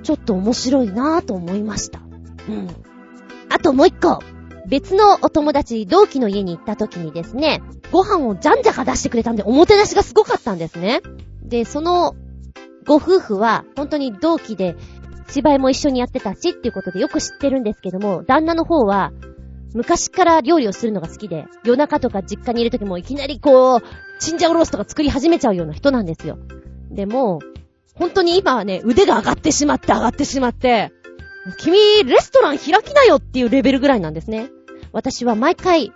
[0.01, 1.99] ちょっと面白いなぁと思いました。
[2.47, 2.69] うん。
[3.49, 4.21] あともう一個。
[4.67, 11.01] 別のお友達、同期の家に行った時にですね、ご飯をじゃんじゃか出してくれたんで、おもてなしがすごかったんですね。
[11.43, 12.15] で、その、
[12.85, 14.75] ご夫婦は、本当に同期で、
[15.29, 19.11] 芝居も一緒にやってたしっていうことでよく知ってるんですけども、旦那の方は、
[19.73, 23.81] 昔から料理をするのが好きで、夜中とか実家にいる時もいきなりこう、
[24.19, 26.37] チンジャオロースとか作り始めちゃうような人なんですよ。
[26.89, 27.39] でも、
[27.95, 30.91] 本当に今はね、腕が上がってしまって上がってしまって、
[31.57, 34.49] 君、レストラン開きなよっていうレベルぐらいなんですね。
[34.91, 35.91] 私は毎回、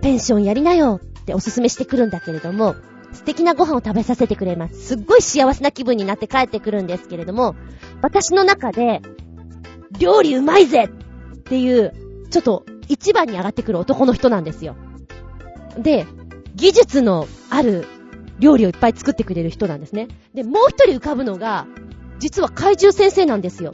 [0.00, 2.76] ペンションやりなよっておすすめしてくるんだけれども、
[3.12, 4.78] 素敵なご飯を食べさせてくれます。
[4.80, 7.56] すっごい幸せな気分になって帰ってくるんですけれども、
[8.02, 9.00] 私の中で、
[9.98, 11.92] 料理うまいぜっていう、
[12.30, 14.76] ちょっと一番に上がってくる男の人なんですよ。
[15.78, 16.06] で、
[16.54, 17.86] 技術のある
[18.38, 20.08] 料理をいっぱい作ってくれる人なんですね。
[20.34, 21.66] で、もう一人浮かぶのが、
[22.18, 23.72] 実は怪獣先生なんですよ。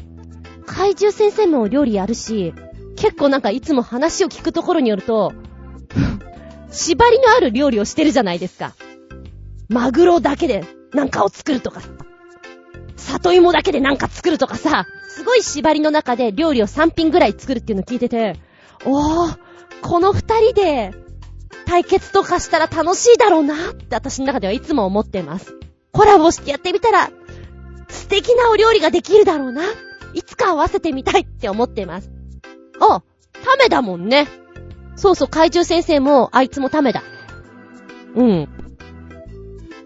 [0.67, 2.55] 怪獣先生も料理やるし、
[2.97, 5.33] 結構なんかいつも話を聞くところによると、
[6.71, 8.75] 縛りのある料理をしてるじゃないですか。
[9.69, 11.81] マグロだけでなんかを作るとか
[12.97, 18.37] 里芋だけでなんか作るとかさ、すごい縛りの中で料理を3品ぐらい作るっていうのを聞いてて、
[18.85, 19.39] おー、
[19.83, 20.95] この二人で
[21.67, 25.55] 対決とかしたら楽しいだろうなって私の中ではいつも思ってます。
[25.93, 27.11] コラボしてやってみたら
[27.89, 29.63] 素敵なお料理ができるだろうな。
[30.15, 32.11] いつか合わせてみたいって思ってます。
[32.81, 33.03] あ、
[33.45, 34.29] タメだもんね。
[34.97, 37.03] そうそう、怪獣先生も、あいつもタメだ。
[38.15, 38.49] うん。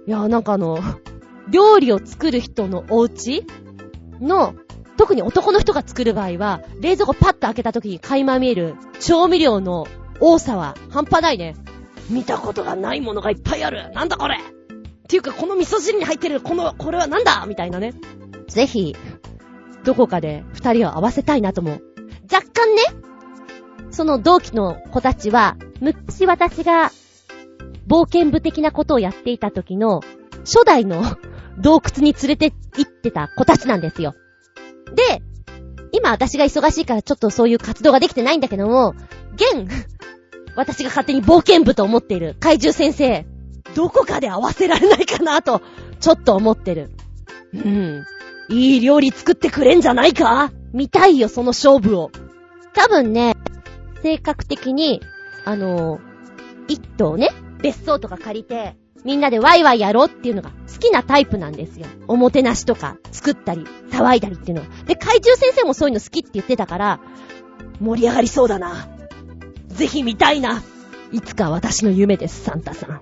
[0.07, 0.79] いや、なんかあの、
[1.49, 3.47] 料理を作る人のお家
[4.21, 4.55] の、
[4.97, 9.87] 特に男の人が作る場合は、冷蔵庫パッと開けた時に垣間見える調味料の
[10.21, 11.55] 多さは半端ないね。
[12.09, 13.91] 見たことがないものがいっぱいある。
[13.93, 14.39] なんだこれっ
[15.09, 17.45] ていうか、この味噌汁に入ってる、この、これはなんだ？
[17.47, 17.95] みたいなね。
[18.49, 18.97] ぜひ、
[19.87, 21.79] どこかで二人を合わせたいなとも。
[22.31, 22.83] 若干ね、
[23.93, 26.91] その同期の子たちは、昔私が
[27.87, 30.01] 冒険部的なことをやっていた時の
[30.41, 31.05] 初代の
[31.59, 34.15] 洞窟に連れて行ってた子たちなんですよ。
[34.93, 35.23] で、
[35.93, 38.95] 今私が忙しいからちょっとそういう活動ができてないんだけども、
[39.35, 39.71] 現、
[40.57, 43.25] 私が勝手に冒険部と思っている怪獣先生、
[43.77, 45.63] どこかで合わせられないかなと、
[46.01, 46.91] ちょっと思ってる。
[47.55, 48.05] うん。
[48.49, 50.53] いい料理作ってくれんじゃないか？
[50.73, 52.11] 見たいよ、その勝負を。
[52.75, 53.35] 多分ね、
[54.03, 55.01] 性格的に、
[55.45, 56.01] あの
[56.69, 57.31] 一棟ね、
[57.63, 61.87] 別荘とか借りて、みんなでワイワイやろうっていうのが好きなタイプなんですよ。
[62.09, 64.69] おもてなしとか作ったり、騒いだりっていうのは。
[64.87, 67.01] で、怪獣先生もそういうの好きって言ってたから、
[67.81, 68.89] 盛り上がりそうだな。
[69.69, 70.63] ぜひ見たいな。
[71.13, 73.01] いつか私の夢です、サンタさん。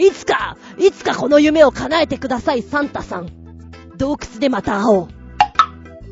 [0.00, 3.39] いつか、いつかこの夢を叶えてください、サンタさん。
[4.00, 5.08] 洞窟でまた会おう。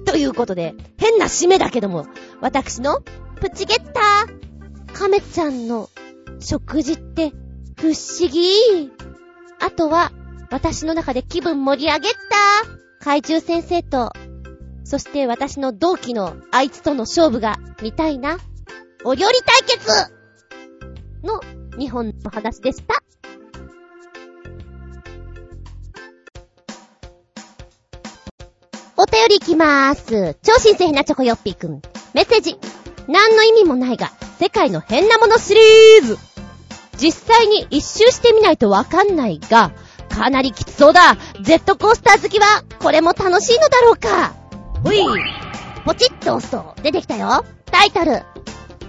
[0.05, 2.07] ということで、変な締めだけども、
[2.43, 3.01] 私の
[3.41, 5.89] プチゲッター、カメちゃんの
[6.39, 7.33] 食事って
[7.79, 8.93] 不思議。
[9.59, 10.13] あとは、
[10.51, 12.17] 私の中で気分盛り上げた
[13.01, 14.13] 怪獣先生と、
[14.85, 18.37] そして私の同期のあいつとの勝負が見たいな。
[19.03, 19.89] お料理対決
[21.23, 21.41] の
[21.79, 23.03] 2本の話でした。
[29.01, 30.37] お便りいきまーす。
[30.43, 31.81] 超新鮮なチョコヨッピーくん。
[32.15, 32.59] メッセージ。
[33.07, 36.19] 何の意味もないが、世界の変なものシリーズ。
[36.97, 39.71] 実際に一周してみないとわかんないが、
[40.09, 41.17] かなりきつそうだ。
[41.41, 44.35] ジェットコースター好きは、これも楽しいのだろうか。
[44.83, 45.07] ほい。
[45.85, 47.45] ポチッと押すと、出てきたよ。
[47.67, 48.25] タイトル。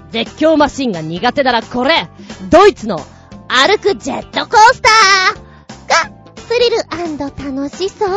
[0.09, 2.07] 絶叫マシンが苦手ならこれ
[2.49, 2.99] ドイツの
[3.47, 6.77] 歩くジェットコースターがスリル
[7.53, 8.09] 楽しそう。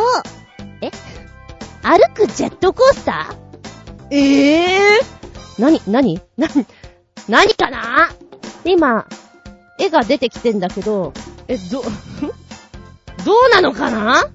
[0.81, 0.89] え？
[1.83, 4.15] 歩くジェットコースター？
[4.15, 6.47] ええー、なに、なにな、
[7.27, 8.09] なにかな？
[8.63, 9.05] 今、
[9.77, 11.13] 絵が出てきてんだけど、
[11.47, 11.83] え、ど、
[13.25, 14.29] どうなのかな？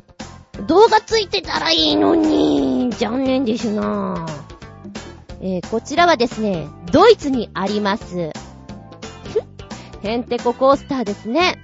[0.66, 4.26] 動画ついてたらいいのに、残念でしゅな
[5.40, 8.30] えー、こちらはですね、ドイツにあります。
[10.02, 11.62] ヘンテココースターですね。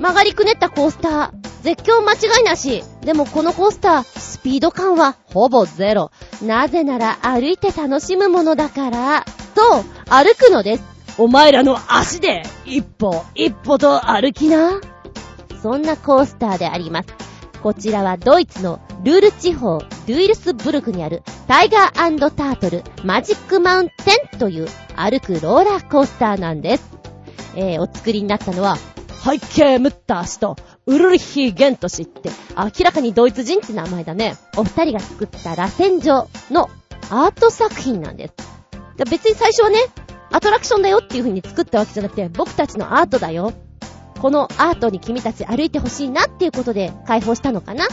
[0.00, 1.43] 曲がりくねったコースター。
[1.64, 2.84] 絶叫間違いなし。
[3.00, 6.10] でもこのコースター、スピード感はほぼゼロ。
[6.42, 9.24] なぜなら歩いて楽しむものだから。
[9.54, 10.84] と、歩くのです。
[11.16, 14.78] お前らの足で一歩一歩と歩きな。
[15.62, 17.08] そんなコースターであります。
[17.62, 26.84] こちらはドイツのルール地方、ドゥイルスブルクにあるタイガータートルマジックマウンテンという歩くローラーコースターなんです。
[27.56, 28.76] えー、お作りになったのは、
[29.24, 34.36] 背景ムッター氏とウルリヒ・ゲント氏って明らかにドイツ人って名前だね。
[34.56, 36.68] お二人が作った螺旋状の
[37.10, 38.34] アート作品なんです。
[39.10, 39.78] 別に最初はね、
[40.30, 43.52] アトラクションだよっていう風に作ったわけじゃなくて、僕たちのアートだよ。
[44.20, 47.86] このアートに君たち歩いてほしいなっていうことで開放したのかな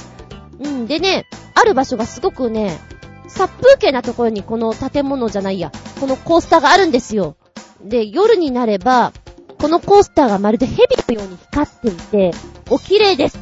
[0.60, 0.88] うん。
[0.88, 1.26] でね、
[1.56, 2.80] ある場所がすごくね、
[3.28, 7.36] 殺風景なところにこの建物じゃないや、このコースターがあるんですよ。
[7.84, 9.14] で、夜になれば、
[9.62, 12.32] このコースターがまるで蛇のように光っていて、
[12.72, 13.40] お綺麗です。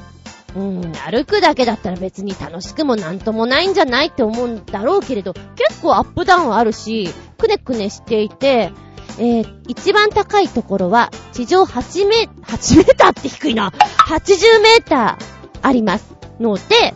[0.54, 8.74] うん、歩くだけだったら別に楽しくもなんともないんじゃないって思うんだろうけれど、結構アップダウンあるし、くねくねしていて、
[9.18, 13.70] えー、一番高いところは、地上8メ、8メーターって低いな。
[13.70, 16.94] 80メーターありますので、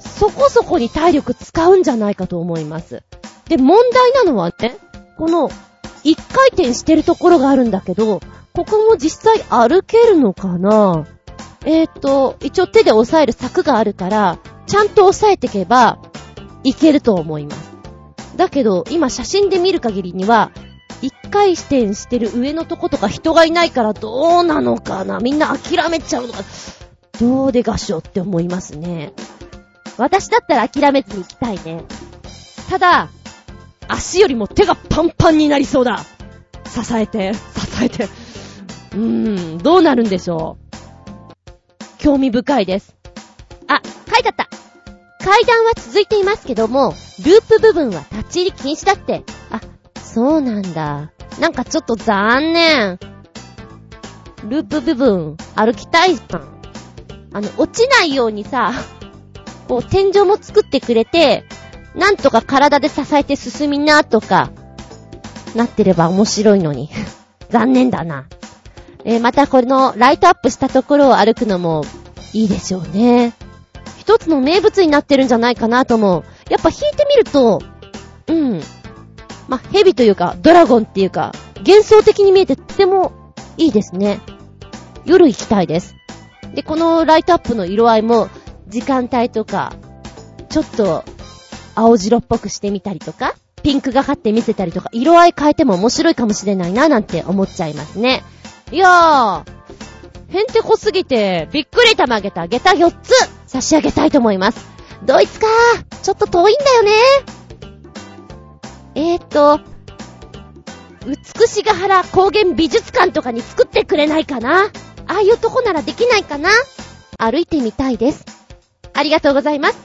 [0.00, 3.04] そこそこに体力使うんじゃないかと思います。
[3.48, 4.76] で、問題なのはね、
[5.18, 5.50] この、
[6.02, 8.20] 一回転してるところがあるんだけど、
[8.56, 11.06] ここも実際歩けるのかな？
[11.66, 15.98] えー、と、一応手で押さえる柵があるから、ちゃんと押さえていけば、
[16.64, 17.70] いけると思います。
[18.36, 20.52] だけど、今写真で見る限りには、
[21.02, 25.20] 一回転してる上のとことか人がいないからどうなのかな？
[25.20, 26.38] みんな諦めちゃうのか。
[27.20, 29.12] どうでがしょって思いますね。
[29.98, 31.84] 私だったら諦めずに行きたいね。
[32.70, 33.10] ただ、
[33.86, 35.98] 足よりも手がパンパンになりそうだ。
[36.64, 37.40] 支えて、支
[37.84, 38.08] えて。
[38.96, 40.56] うーん、どうなるんでしょ
[41.98, 41.98] う？
[41.98, 42.96] 興味深いです。
[43.68, 43.80] あ、
[44.10, 44.48] 書いてあった。
[45.24, 49.24] 階段は続いていますけども、ループ部分は立ち入り禁止だって。
[49.50, 49.60] あ、
[50.00, 51.10] そうなんだ。
[51.40, 52.98] なんかちょっと残念。
[54.48, 56.48] ループ部分、歩きたいじゃん。
[57.32, 58.72] あの、落ちないようにさ、
[59.68, 61.44] こう、天井も作ってくれて、
[61.94, 64.50] なんとか体で支えて進みなとか、
[65.54, 66.88] なってれば面白いのに。
[67.50, 68.26] 残念だな。
[69.06, 71.84] えー、またこのライトアップしたところを歩くのも
[72.32, 73.34] いいでしょうね。
[73.98, 76.24] 一つの名物になってるんじゃないかなと思う。
[76.50, 77.62] やっぱ引いてみると、
[78.26, 78.60] うん。
[79.46, 83.12] ま蛇というか、ドラゴンっていうか、幻想的に見えてとても
[83.56, 84.20] いいですね。
[85.04, 85.94] 夜行きたいです。
[86.52, 88.28] で、このライトアップの色合いも、
[88.66, 89.72] 時間帯とか、
[90.48, 91.04] ちょっと、
[91.76, 98.24] 青白っぽくしてみたりとか、ピンクがかって見せたりとか、色合い変えても面白いかもしれないな、なんて思っちゃいますね。
[98.72, 99.44] いやー、
[100.28, 103.12] へんてこすぎて、びっくりたまげた下駄4つ
[103.46, 104.66] 差し上げたいと思います。
[105.04, 106.92] ドイツかーちょっと遠いんだよね
[108.96, 109.60] えーと、
[111.06, 114.64] 美しが原高原美術館とかに作ってくれないかな？
[114.64, 114.70] あ
[115.06, 116.50] あいうとこならできないかな？
[117.18, 118.24] 歩いてみたいです。
[118.94, 119.78] ありがとうございます。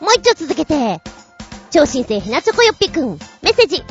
[0.00, 1.00] もう一丁続けて。
[1.70, 3.18] 超新星ひなチョコよっぴくん。
[3.42, 3.84] メッセージ。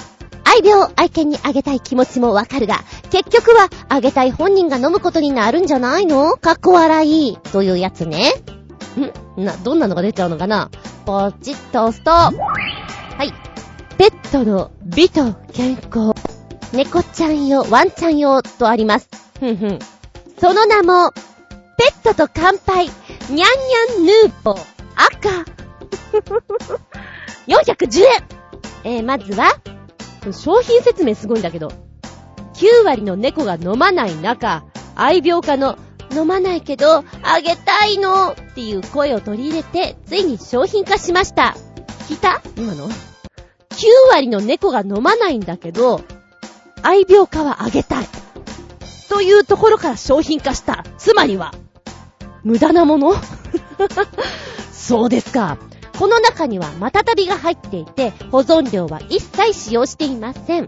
[0.45, 6.37] 愛病愛犬にあげたい気持ちもわかるが、結局はあげたい本人が飲むことになるんじゃないの？
[6.37, 7.37] かっこ笑い。
[7.51, 8.31] というやつね。
[9.37, 9.43] ん？
[9.43, 10.69] な、どんなのが出ちゃうのかな？
[11.05, 12.31] ポチッと押すと、は
[13.23, 13.33] い。
[13.97, 16.13] ペットの美と健康。
[16.73, 19.09] 猫ちゃん用、ワンちゃん用とあります。
[19.39, 19.79] ふんふん。
[20.39, 21.19] その名も、ペ
[21.91, 23.43] ットと乾杯、にゃんにゃ
[24.01, 24.57] んヌーポ、
[24.95, 25.45] 赤。
[27.47, 28.09] 410円
[28.83, 29.53] えー、まずは、
[30.33, 31.71] 商品説明すごいんだけど、
[32.55, 34.63] 9割の猫が飲まない中、
[34.95, 35.77] 愛病家の
[36.13, 41.55] 飲まないけど、あげたいのっていう声を取り入れて、ついに商品化しました。
[42.07, 42.41] 聞いた？
[42.57, 42.91] 今の ?9
[44.11, 46.01] 割の猫が飲まないんだけど、
[46.81, 48.07] 愛病家はあげたい。
[49.09, 50.85] というところから商品化した。
[50.97, 51.53] つまりは、
[52.43, 53.13] 無駄なもの？
[54.71, 55.57] そうですか。
[55.99, 60.67] この中にはマタタビが入っていて、保存料は一切使用していません。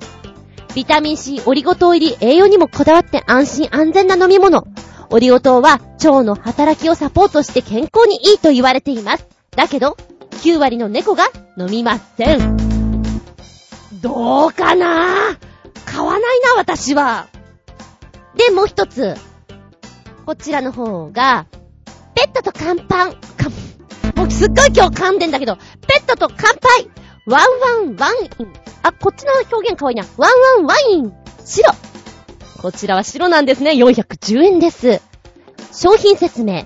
[0.75, 4.65] ビタミン C オリゴ糖入り栄養にもこだわって安心安全な飲み物。
[5.09, 9.27] オリゴ糖は腸の働きをサポートして健康にいいと言われています。
[9.51, 9.97] だけど、
[10.31, 11.25] 9割の猫が
[11.57, 12.57] 飲みません。
[14.01, 15.37] どうかな？
[15.85, 17.27] 買わないな、私は。
[18.35, 19.15] で、もう一つ。
[20.25, 21.47] こちらの方が、
[22.13, 23.15] ペットと乾パン。
[24.29, 26.89] すっごい今日噛んでんだけど、ペットと乾杯
[27.25, 28.53] ワンワンワンイン。
[28.83, 30.05] あ、こっちの表現かわいいな。
[30.17, 31.13] ワンワンワイン。
[31.43, 31.71] 白。
[32.61, 33.71] こちらは白なんですね。
[33.71, 35.01] 410円です。
[35.73, 36.65] 商品説明。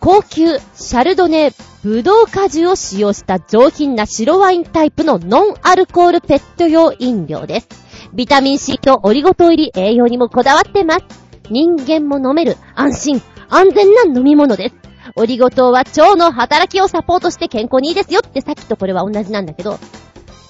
[0.00, 7.68] 高級シャルドネブドウ果汁を使用した上品な白ワインタイプのノンアルコールペット用飲料です。
[8.14, 11.04] ビタミン C とオリゴ糖入り栄養にもこだわってます。
[11.50, 14.87] 人間も飲める安心、安全な飲み物です。
[15.18, 19.78] オリゴ糖は腸の働きをサポートして健康にいいですよってさっきとこれは同じなんだけど。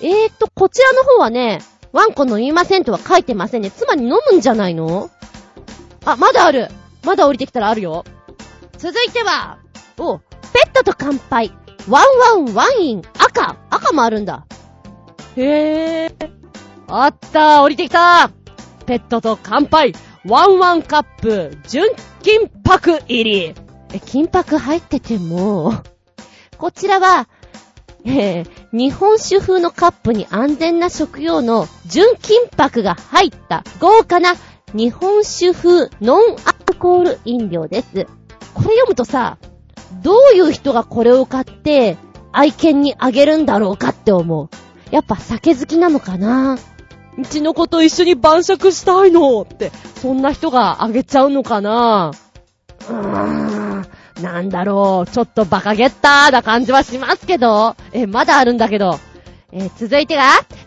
[0.01, 1.61] えーと、こちらの方はね、
[1.93, 3.71] ワンコ飲みませんとは書いてませんね。
[3.71, 5.11] つまり飲むんじゃないの？
[6.05, 6.69] あ、まだある。
[7.03, 8.05] まだ降りてきたらあるよ。
[8.77, 9.59] 続いては、
[9.97, 10.25] お、ペ
[10.67, 11.51] ットと乾杯。
[11.89, 12.01] ワ
[12.37, 13.03] ンワンワイン。
[13.19, 13.57] 赤。
[13.71, 14.47] 赤もあるんだ。
[15.37, 16.15] へえ。
[16.89, 18.31] あった降りてきた
[18.87, 19.93] ペットと乾杯
[20.25, 21.91] ワンワンカップ純
[22.23, 23.55] 金箔入り
[23.93, 25.73] え、金箔入ってても、
[26.59, 27.29] こちらは、
[28.05, 34.35] えー、日本酒風のカップに安全な食用の純金箔が入った豪華な
[34.73, 38.07] 日本酒風ノンアルコール飲料です。
[38.55, 39.39] これ読むとさ、
[40.03, 41.97] どういう人がこれを買って
[42.33, 44.49] 愛犬にあげるんだろうかって思う。
[44.91, 46.59] やっぱ酒好きなのかな？
[47.19, 52.13] うちの子と一緒に晩酌したいのって、そんな人があげちゃうのかな？
[52.89, 58.99] うーん、なんだろう、ちょっとバカゲッターな感じはしますけど、え、まだあるんだけど。
[59.53, 60.23] え、続いてが、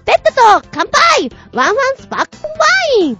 [0.06, 3.18] ペットと乾杯ワンワンスパークワイン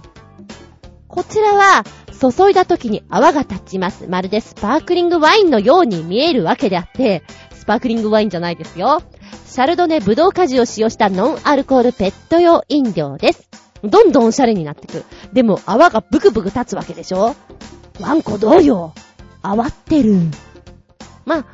[1.08, 1.84] こちらは、
[2.20, 4.06] 注いだ時に泡が立ちます。
[4.08, 7.22] まるでスパークリングワインのように見えるわけであって、
[7.52, 9.02] スパークリングワインじゃないですよ。
[9.46, 13.48] シャルドネブドウ果汁を使用したノンアルコールペット用飲料です。
[13.82, 15.04] どんどんおしゃれになってくる。
[15.32, 17.34] でも泡がブクブク立つわけでしょ
[18.02, 18.92] ワンコどうよ
[19.42, 20.16] 泡ってる。
[21.24, 21.44] まあ、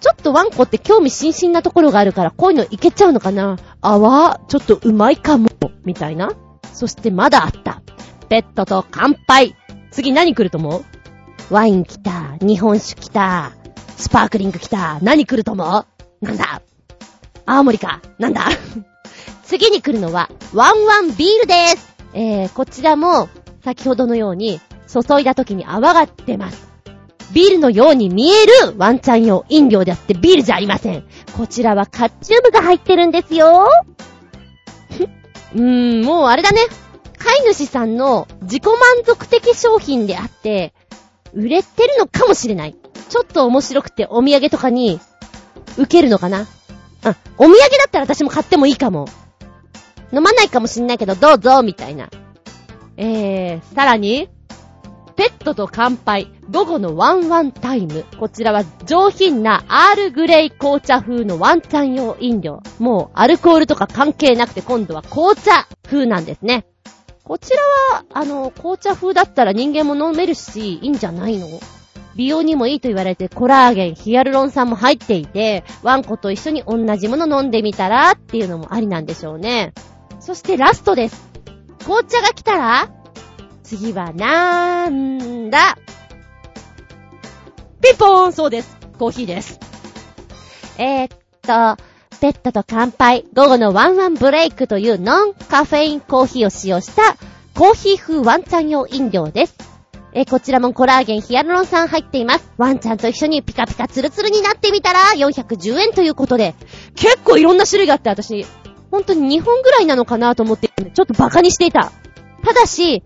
[0.00, 5.48] ちょっとワンコって興味津々なところがあるから、こういうのいけちゃうのかな泡、ちょっとうまいかも、
[5.84, 6.30] みたいな。
[6.72, 7.82] そしてまだあった。
[8.28, 9.56] ペットと乾杯。
[9.90, 10.84] 次何来ると思う？
[11.50, 12.36] ワイン来た。
[12.40, 13.52] 日本酒来た。
[13.96, 15.00] スパークリング来た。
[15.02, 16.24] 何来ると思う？
[16.24, 16.62] なんだ？
[17.44, 18.00] 青森か。
[18.18, 18.46] なんだ？
[19.42, 21.96] 次に来るのは、ワンワンビールです。
[22.14, 23.28] えー、こちらも、
[23.64, 24.60] 先ほどのように、
[24.92, 26.68] 注いだ時に泡が出ます。
[27.32, 31.04] ビールのように見えるワンちゃん用飲料であってビールじゃありません。
[31.36, 33.68] こちらはカッチュームが入ってるんですよ。
[35.54, 36.60] うーん、もうあれだね。
[37.18, 38.74] 飼い主さんの自己満
[39.06, 40.72] 足的商品であって、
[41.32, 42.74] 売れてるのかもしれない。
[43.08, 45.00] ちょっと面白くてお土産とかに
[45.76, 46.46] 受けるのかな
[47.04, 49.06] あ、お土産だったら私も買ってもいいかも。
[50.12, 52.08] 飲まないかもしんないけど、どうぞ、みたいな。
[52.96, 54.28] えー、さらに、
[55.20, 58.06] ペットと乾杯、午後のワンワンタイム。
[58.18, 62.62] こちらは上品なアールグレイ紅茶風のワンちゃん用飲料。
[62.78, 66.64] もうアルコールとか関係なくて今度は紅茶風なんですね。
[67.22, 67.58] こちら
[67.98, 71.48] は、あの、紅茶風だったら人間も飲めるし、いいんじゃないの？
[72.16, 79.74] 美容にもいいと言われてコラーゲン、ヒアルロン酸も入っていて、ワンコと一緒に同じもの飲んでみたらっていうのもありなんでしょうね。
[80.18, 81.28] そしてラストです。
[81.80, 82.90] 紅茶が来たら
[83.70, 85.78] 次はなーんだ？
[87.80, 88.76] ピンポーンそうです。
[88.98, 89.60] コーヒーです。
[90.76, 91.08] えー、っ
[91.76, 91.80] と、
[92.20, 97.16] ペットと乾杯、午後のワンワンブレイクというノンカフェインコーヒーを使用した
[97.54, 99.54] コーヒー風ワンちゃん用飲料です。
[100.14, 102.50] えこちらもコラーゲン、ヒアルロン酸入っています。
[102.56, 106.56] ワンちゃんと一緒にピカピカツルツルになってみたら、410円ということで、
[106.96, 108.44] 結構いろんな種類があって、私、
[108.90, 111.92] 本当に2本ぐらいなのかなと思って、ちょっとバカにしていた。
[112.44, 113.04] ただし、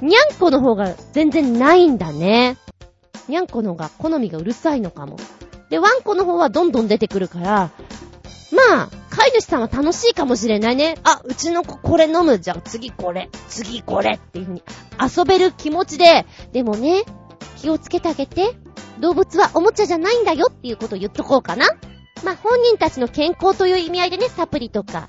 [0.00, 2.56] にゃんこの方が全然ないんだね。
[3.28, 5.16] にゃんこの方が好みがうるさいのかも。
[5.70, 7.70] で、ワンコの方はどんどん出てくるから、
[8.52, 10.96] まあ、飼い主さんは楽しいかもしれないね。
[11.04, 12.38] あ、うちの子これ飲む。
[12.38, 14.62] じゃあ次これ、次これっていう風に
[15.00, 17.04] 遊べる気持ちで、でもね、
[17.56, 18.54] 気をつけてあげて。
[19.00, 21.66] 動物はおもちゃじゃないんだよっていうことを言っとこうかな。
[22.22, 25.08] まあ、本人たちの健康という意味合いでね、サプリとか、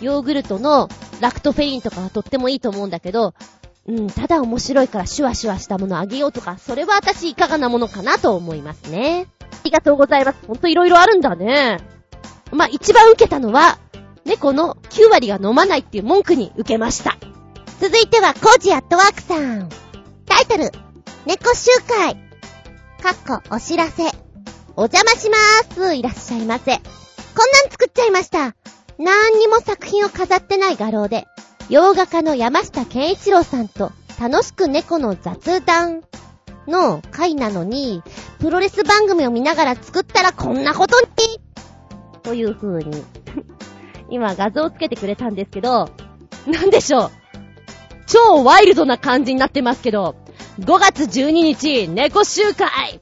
[0.00, 0.88] ヨーグルトの
[1.20, 3.34] ラクトフェリンとかはとってもいいと思うんだけど、
[3.88, 9.26] うん、ただ面白いからシュワシュワしたものあげようとか、それは私いかがなものかなと思いますね。
[9.40, 10.38] ありがとうございます。
[10.46, 11.78] ほんといろいろあるんだね。
[12.50, 13.78] まあ、一番受けたのは、
[14.24, 17.16] 猫の9割が飲まないっていう文句に受けました。
[17.80, 19.68] 続いては、コージアットワークさん。
[20.26, 20.70] タイトル、
[21.24, 22.16] 猫集会。
[23.02, 24.04] かっこお知らせ。
[24.74, 25.94] お邪魔しまーす。
[25.94, 26.76] いらっしゃいませ。
[26.76, 26.82] こん
[27.52, 28.56] なん作っちゃいました。
[28.98, 31.26] なんにも作品を飾ってない画廊で、
[31.68, 36.02] 洋画家の山下健一郎さんと楽しく猫の雑談
[36.68, 38.02] の回なのに、
[38.38, 41.06] プロレス番組を見ながら作ったらこんなことに
[42.22, 43.04] という風に
[44.10, 45.88] 今画像をつけてくれたんですけど、
[46.46, 47.10] なんでしょう。
[48.06, 50.14] 超ワイルドな感じになってますけど、
[50.60, 53.00] 5月12日、猫集会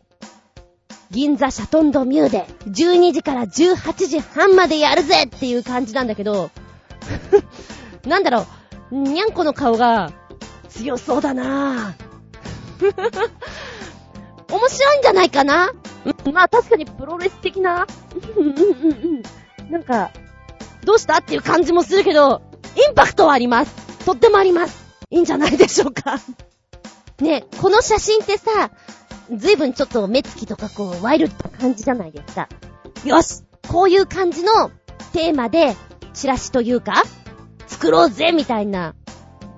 [1.11, 6.51] 銀座シャトンドミューで、12時から18時半までやるぜっていう感じなんだけど、
[8.07, 8.47] なんだろ
[8.91, 10.13] う、にゃんこの顔が
[10.69, 12.05] 強そうだなぁ。
[14.53, 15.73] 面白いんじゃないかな
[16.05, 17.87] うんまあ確かにプロレス的な、
[18.37, 19.23] うんうんうん
[19.67, 19.73] うん。
[19.73, 20.11] なんか、
[20.85, 22.43] どうしたっていう感じもするけど、
[22.77, 23.75] インパクトはあります。
[24.05, 24.85] とってもあります。
[25.11, 26.21] いいんじゃないでしょうか。
[27.21, 28.71] ね、この写真ってさ、
[29.35, 32.49] ずいぶんちょっと目つきとかこう、ワイルドな感じじゃないですか。
[33.05, 34.71] よしこういう感じの
[35.13, 35.77] テーマで、
[36.13, 37.03] チラシというか、
[37.75, 38.95] 作ろうぜみたいな、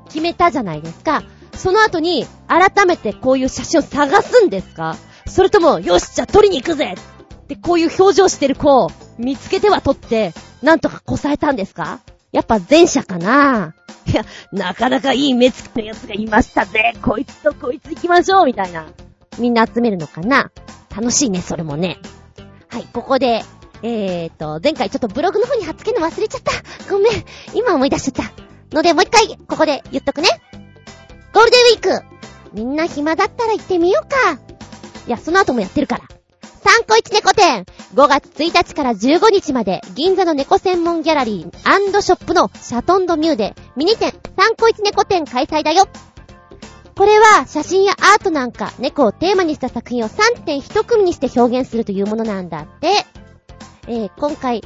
[0.06, 1.22] 決めたじゃないですか。
[1.54, 4.96] その後に、改めてこういう写真を探すんですか？
[5.26, 12.00] それとも、よし、じゃあ撮りに行くぜってこういう表情してる子を見つけては撮って、なんとかこさえたんですか？
[12.32, 13.74] やっぱ前者かな
[14.06, 18.86] いや、なかなかいい目つきのやつがいましたぜこいつとこいつ行きましょうみたいな。
[19.38, 20.50] みんな集めるのかな？
[20.94, 21.98] 楽しいね、それもね。
[22.68, 23.42] はい、ここで、
[23.88, 26.52] えーと、前回ちょっとブログの方に貼っつけるの忘れちゃった。
[26.90, 27.12] ごめん。
[27.54, 28.26] 今思い出しちゃっ
[28.70, 28.74] た。
[28.74, 30.28] ので、もう一回、ここで言っとくね。
[31.32, 32.04] ゴールデンウィーク。
[32.52, 34.40] みんな暇だったら行ってみようか。
[35.06, 36.02] いや、その後もやってるから。
[36.02, 37.64] 3個1猫店
[37.94, 45.86] !5 月1日から15日まで、銀座の猫専門ギャラリーショップのシャトンドミューで、ミニ店3個1猫店開催だよ
[46.96, 53.06] これは、写真やアートなんか、猫をテーマにした作品を3点1組にして表現するというものなんだって。
[53.88, 54.62] えー、今回、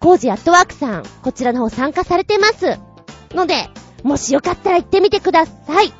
[0.00, 2.78] コージアットワークさん、こちらの方参加されてます。
[3.34, 3.68] ので、
[4.02, 5.92] もしよかったら行ってみてください。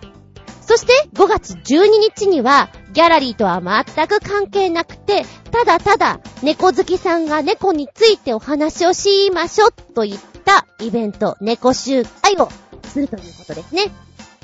[0.61, 1.87] そして、5月12
[2.17, 12.49] 日には、ギャラリーとは全く関係なくて、ただただ、猫好きさんが猫についてお話をしましょうといったイベント、猫集会を
[12.85, 13.91] するということですね。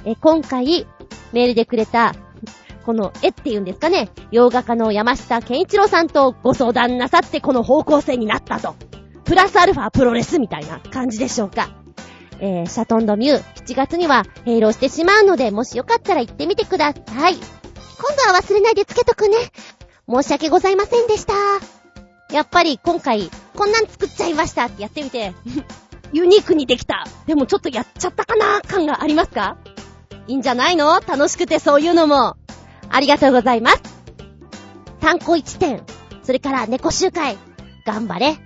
[0.04, 0.86] え、今回、
[1.32, 2.14] メールでくれた、
[2.84, 8.74] この絵っていうんですかね、洋画家の山下健一郎さんとご相談なさってこの方向性になったと。
[9.24, 11.70] プラスアルファプロレスみたいな感じでしょうか。
[12.40, 17.34] えー、シャトンドミュー、7月には閉楼してしまうので、もしよかったら行ってみてください。
[17.34, 19.36] 今度は忘れないでつけとくね。
[20.10, 21.32] 申し訳ございませんでした。
[22.34, 25.32] やっぱり今回、こんなん作っちゃいましたってやってみて、
[26.12, 27.06] ユニークにできた。
[27.26, 29.56] でもちょっとやっちゃったかな感がありますか？
[30.26, 31.00] いいんじゃないの？
[31.00, 32.36] 楽しくてそういうのも。
[32.94, 33.82] ありがとうございます。
[35.00, 35.82] 単行1点。
[36.22, 37.36] それから猫集会。
[37.84, 38.38] 頑張れ。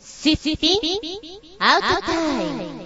[0.00, 0.80] シシピ
[1.58, 2.84] アウトタイム。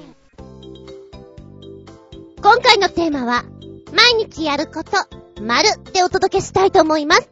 [2.42, 3.44] 今回のテーマは、
[3.92, 4.90] 毎日やること、
[5.40, 7.30] まるでお届けしたいと思います。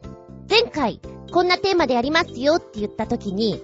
[0.48, 1.00] 前回、
[1.32, 3.60] こんなテーマでやりますよって言った時に、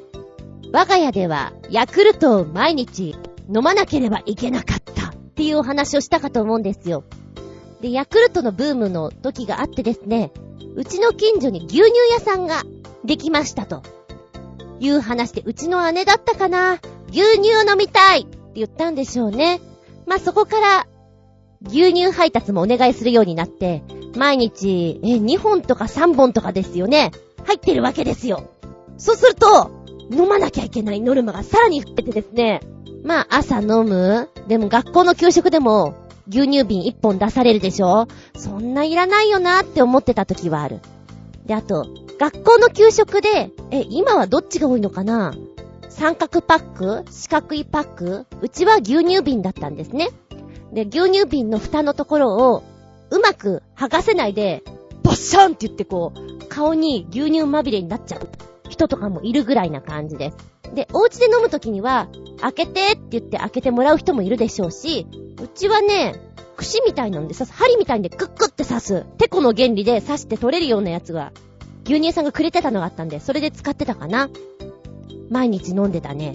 [0.72, 3.14] 我が家ではヤクルトを毎日
[3.54, 7.04] 飲まなければいけなかったっていうお話をしたかと思うんですよ。
[7.80, 10.32] で、ヤクルトのブームの時があってですね、
[10.74, 12.62] うちの近所に牛乳屋さんが
[13.04, 13.82] できましたと。
[14.80, 19.60] いう話で、うちの姉だったかな牛乳飲みたいって言ったんでしょうね。
[20.06, 20.86] まあ、そこから、
[21.64, 23.84] 牛乳配達もお願いするようになって、
[24.16, 27.12] 毎日、え、2本とか3本とかですよね。
[27.44, 28.48] 入ってるわけですよ。
[28.98, 29.70] そうすると、
[30.10, 32.60] 飲まなきゃいけないノルマがさらに増えてですね。
[33.02, 35.94] まあ、朝飲むでも学校の給食でも、
[36.28, 38.06] 牛乳瓶1本出されるでしょ？
[38.36, 40.80] そんないらないよなって思ってた時はある。
[41.46, 41.86] で、あと、
[42.18, 45.34] 学校の給食で、え、今はどっちが多いのかな？
[45.88, 47.04] 三角パック？
[47.10, 48.26] 四角いパック？
[48.40, 50.10] うちは牛乳瓶だったんですね。
[50.72, 52.62] で、牛乳瓶の蓋のところを、
[53.10, 54.62] うまく剥がせないで、
[55.02, 58.28] バッシャンって言ってこう、顔に牛乳まみれになっちゃう
[58.68, 60.51] 人とかもいるぐらいな感じです。
[60.74, 62.08] で、お家で飲むときには、
[62.40, 65.06] 開けてって言って開けてもらう人もいるでしょうし、
[65.42, 66.14] うちはね、
[66.56, 71.32] 串みたいなんで刺す、針みたいんでクックって刺す、テコの原理で刺して取れるようなやつが、
[71.84, 74.30] 牛乳屋さんがくれてたのがあったんで、それで使ってたかな。
[75.30, 76.34] 毎日飲んでたね。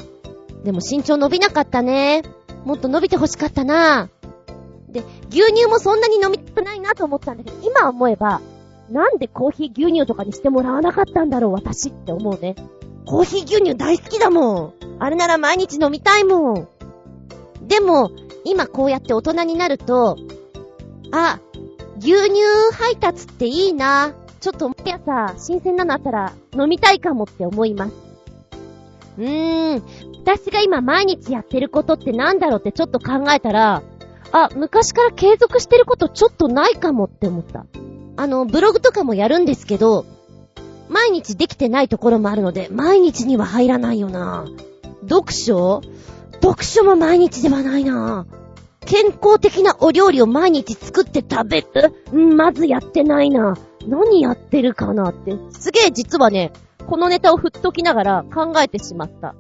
[0.63, 2.23] でも身長伸びなかったね。
[2.65, 4.09] もっと伸びて欲しかったな。
[4.89, 8.41] で、牛乳もそんなに飲みたくないなと思ったんだけど、今思えば、
[8.89, 12.55] なんでコーヒー牛乳とかにしてもらわなかったんだろう、私って思うね。
[13.07, 14.73] コーヒー牛乳大好きだもん。
[14.99, 16.67] あれなら毎日飲みたいもん。
[17.65, 18.11] でも、
[18.43, 20.17] 今こうやって大人になると、
[21.11, 21.39] あ、
[21.99, 22.41] 牛乳
[22.73, 24.13] 配達っていいな。
[24.41, 27.93] ちょっと毎朝新鮮なのあったら飲みたいかもって思います。
[29.17, 29.83] うーん、
[30.23, 33.83] 私が今毎日やってることってなんだろうってちょっと考えたら、
[34.33, 37.65] あ、昔から継続してることちょっとないかもって思った。
[38.17, 40.05] あの、ブログとかもやるんですけど、
[40.89, 44.45] 毎日できてないところもあるので、毎日には入らないよな。
[45.01, 45.81] 読書？
[46.41, 48.25] 読書も毎日ではないな。
[48.85, 53.57] 健康的なお料理を毎日作って食べる、まずやってないな。
[53.85, 55.35] 何やってるかなって。
[55.51, 56.51] すげえ実はね、
[56.87, 59.35] このネタを振っときながら考えてしまった。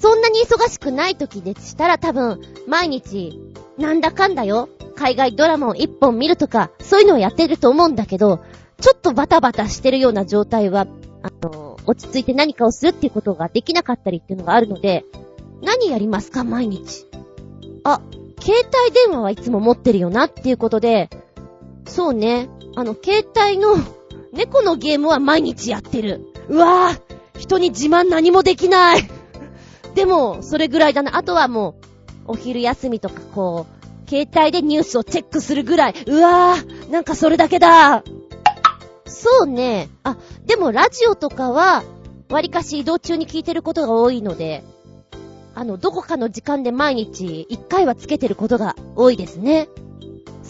[0.00, 3.38] そんなに忙しくない時でしたら多分、毎日、
[3.78, 8.40] なんだかんだよ、海外ドラマを一本見るとか、そういうのをやってると思うんだけど、
[8.80, 10.86] ちょっとバタバタしてるような状態は、
[11.22, 15.04] あの、落ち着いて何かをするっていうことができなかったりっていうのがあるので、
[15.62, 16.44] 何やりますか？
[16.44, 17.06] 毎日。
[17.84, 18.00] あ、
[18.40, 21.10] 携帯電話はいつも持ってるよなっていうことで、
[21.86, 23.74] そうね、あの、携帯の
[24.32, 26.32] 猫のゲームは毎日やってる。
[26.48, 29.02] うわぁ、人に自慢何もできない。
[29.94, 31.16] でも、それぐらいだな。
[31.16, 31.74] あとはも
[32.26, 33.66] う、お昼休みとかこ
[34.06, 35.94] う、携帯でニュースをチェックするぐらい。
[36.06, 38.02] うわぁ、なんかそれだけだ。
[39.10, 39.88] そうね。
[40.02, 41.82] あ、でもラジオとかは、
[42.30, 44.64] わりかし移動中に聞いてることが多いので、
[45.54, 49.68] あの、どこかの時間で毎日一回はつけてることが多いですね。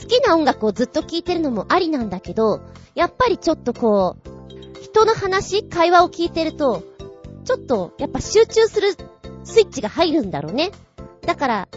[0.01, 2.61] 好きな音楽をずっと聴いてるのもありなんだけど、
[2.95, 6.83] やっぱりちょっとこう、人の話、会話を聞いてると、
[7.45, 8.95] ちょっとやっぱ集中する
[9.45, 10.71] スイッチが入るんだろうね。
[11.23, 11.69] だから、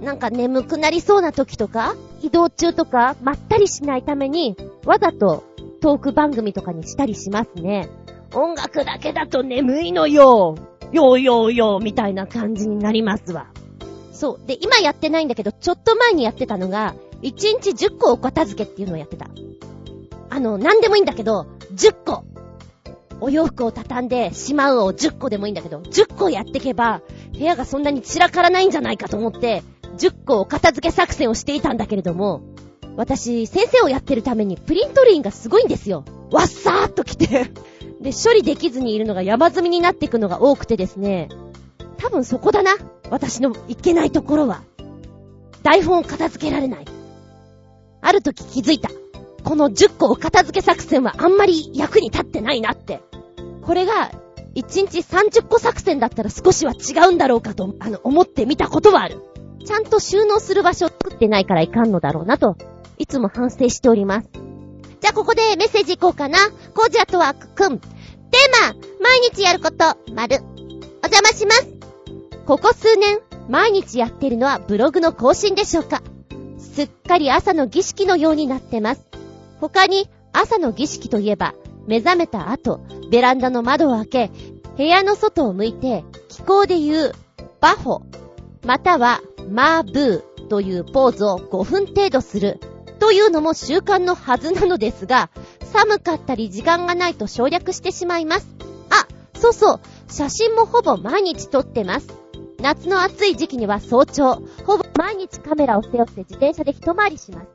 [0.00, 5.44] なんか眠くなりそうな時とか、移動中とか、まったりしないために、わざと
[5.82, 7.88] トーク番組とかにしたりしますね。
[8.34, 10.54] 音楽だけだと眠いのよ。
[10.92, 13.48] よーよーよーみたいな感じになりますわ。
[14.12, 14.46] そう。
[14.46, 19.26] で、今やってないんだけど、ちょっと前にやってたのが、1日10個お片付けっていうのをやってた。
[20.30, 22.24] あの、なんでもいいんだけど、10個。
[23.20, 27.02] お洋服を畳んでしまうを10個でもいいんだけど、10個やってけば、
[27.32, 29.64] 部屋がそんなに散らからないんじゃないかと思って、
[29.98, 32.42] 10個お片付け作戦をしていたんだけれども、
[32.96, 36.04] 私、先生をやってるためにプリントリンがすごいんですよ。
[36.30, 37.50] わっさーっと来て
[38.00, 41.28] で、処理できずにいるのが山積みになっていくのが多くてですね、
[41.98, 42.72] 多分そこだな。
[43.10, 44.62] 私のいけないところは。
[45.62, 46.84] 台本を片付けられない。
[48.00, 48.90] ある時気づいた。
[49.44, 53.00] この10個を片付け作戦はあんまり役に立ってないなって。
[53.62, 54.10] これが、
[54.54, 59.22] 1日30個作戦だったら少しは違うんだろうかと、あの、思ってみたことはある。
[59.64, 62.56] ちゃんと収納する場所を作ってないからいかんのだろうなと、
[62.98, 64.28] いつも反省しております。
[65.00, 66.38] じゃあここでメッセージいこうかな。
[66.74, 67.78] コージアトワークくん。
[67.78, 70.36] テーマ、毎日やること、丸。
[71.02, 71.68] お邪魔します。
[72.46, 73.18] ここ数年、
[73.48, 76.02] 毎日やってるのはブログの更新でしょうか
[76.58, 79.04] すっかり朝の儀式のようになってます。
[79.60, 81.54] 他に、朝の儀式といえば、
[81.86, 82.80] 目覚めた後、
[83.10, 84.30] ベランダの窓を開け、
[84.76, 87.12] 部屋の外を向いて、気候で言う、
[87.60, 88.02] バホ、
[88.64, 89.20] または、
[89.50, 92.58] マーブーというポーズを5分程度する、
[93.02, 95.28] というのも習慣のはずなのですが、
[95.72, 98.46] 寒かったり時間がないと省略してしまいます。
[98.90, 102.06] あ、そうそう、写真もほぼ毎日撮ってます。
[102.60, 107.48] 夏の暑い時期には早朝、ほぼ毎日カメラを背負って自転車で一回りします。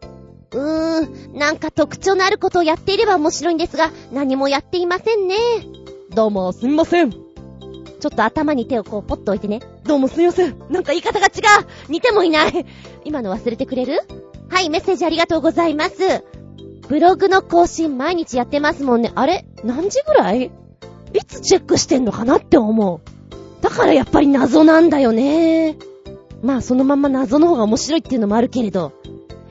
[0.51, 5.37] うーん、なんか特徴のあることをやっていれば面白いんですが、何もやっていませんね。
[6.09, 7.11] どうも、すみません。
[7.11, 9.61] ちょっと頭に手をこうポッと置いてね。
[9.85, 10.59] どうもすみません。
[10.69, 11.29] なんか言い方が違
[11.61, 12.65] う似てもいない
[13.05, 14.01] 今の忘れてくれる？
[14.49, 16.23] はい、メッセージありがとうございます。
[16.87, 19.11] ブログの更新毎日やってますもんね。
[19.15, 19.45] あれ？
[19.63, 20.51] 何時ぐらい？
[21.13, 23.01] いつチェックしてんのかなって思う。
[23.61, 25.77] だからやっぱり謎なんだよね。
[26.41, 28.93] まあそのまま謎の方が面白いっていうのもあるけれど。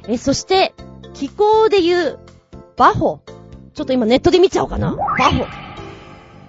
[0.09, 0.73] え、そして、
[1.15, 2.19] 気候で言う、
[2.77, 3.21] バホ。
[3.75, 4.95] ちょっと今ネットで見ちゃおうかな。
[4.95, 5.45] バホ。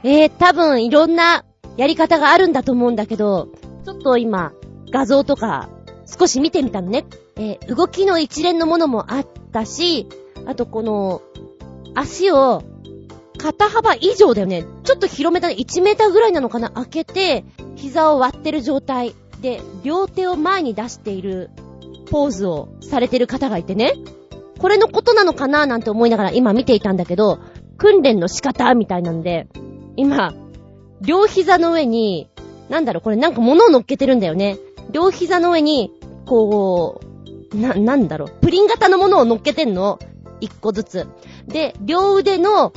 [0.03, 1.43] えー、多分いろんな
[1.75, 3.49] やり方があるんだと思うんだけど、
[3.83, 4.53] ちょっと今、
[4.91, 5.69] 画像とか
[6.05, 7.05] 少し見てみたのね。
[7.37, 10.07] えー、動きの一連のものもあったし、
[10.45, 11.21] あとこの、
[11.95, 12.63] 足を
[13.37, 14.65] 肩幅以上だよね。
[14.83, 15.55] ちょっと広めだね。
[15.57, 21.49] 1メーターぐらいなのかな開けて、膝を割ってる状態で、両手を前に出している
[22.09, 23.93] ポーズをされてる方がいてね。
[24.59, 27.39] これのことなのかななんて思いながら今見ていたんだけど、
[27.77, 29.47] 訓練の仕方みたいなんで、
[29.95, 30.33] 今、
[31.01, 32.29] 両膝の上に、
[32.69, 34.57] なんだろう、これなんか物を乗っけてるんだよね。
[34.91, 35.91] 両膝の上に、
[36.25, 37.06] こう、
[37.53, 39.99] な、なんだろう、プリン型のものを乗っけてんの。
[40.39, 41.07] 一個ずつ。
[41.47, 42.73] で、両腕の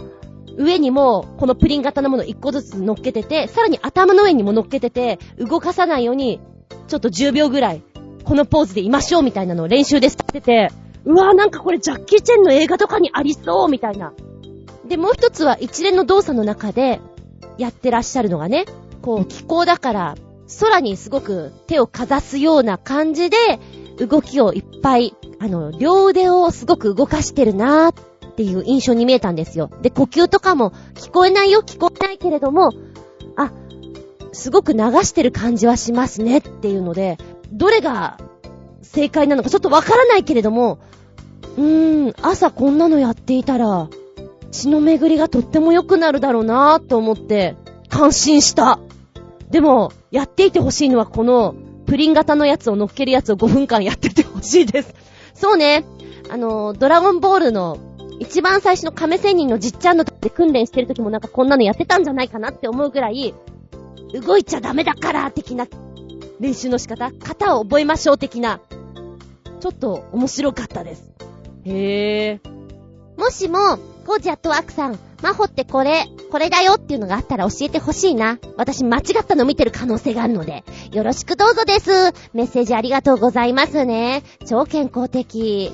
[0.57, 6.41] 上にも、このプリン型のもの1個ずつ乗っけてて、さらに頭の上にも乗っけてて、動かさないように、
[6.89, 7.83] ちょっと10秒ぐらい、
[8.25, 10.71] このポーズでいましょうみたいなのを練習でしてて、
[11.05, 14.13] うわぁ、なんかこれジャッキーチェンの映画とかにありそうみたいな。
[14.87, 17.01] で、もう一つは一連の動作の中で、
[17.59, 18.65] やってらっしゃるのがね、
[19.03, 20.15] こう、気候だから、
[20.61, 23.37] 空にすごく手をかざすような感じで、
[24.07, 29.71] 動きをいっぱい、あの、両腕をすごく動かしてるなーっていう印象に見えたんですよ。
[29.83, 32.73] で、呼吸とかも聞こえないよ、聞こえないけれども、
[33.37, 33.53] あ、
[34.33, 37.19] すごく流してる感じはしますねっていうので、
[37.53, 38.19] どれが
[38.83, 40.79] 正解なのかちょっとわからないけれども、
[41.57, 43.89] うーん、朝こんなのやっていたら、
[44.51, 47.57] 血の巡りがとっても良くなるだろうなぁと思って、
[47.89, 48.79] 感心した。
[49.51, 51.55] でも、やっていてほしいのはこの、
[51.87, 54.95] プリン型のやつを乗っけるやつを5分間やっててほしいです。
[55.35, 55.85] そうね。
[56.31, 57.79] あの、ドラゴンボールの
[58.21, 63.35] 一番最初の亀仙人のじっちゃんので訓練してる時もなんかこんなのやってたんじゃないかなって思うぐらい、
[64.13, 65.67] 動いちゃダメだから的な
[66.39, 68.61] 練習の仕方型を覚えましょう的な。
[69.61, 71.11] ちょっと面白かったです。
[71.65, 73.21] へぇー。
[73.21, 78.39] もしも、コージアットワークさん、マホってこれ、これだよっていうのがあったら教えてほしいな。
[78.57, 81.91] 私間違ったの見てる可能性があるので、よろしくどうぞです。
[82.33, 84.23] メッセージありがとうございますね。
[84.47, 85.73] 超健康的。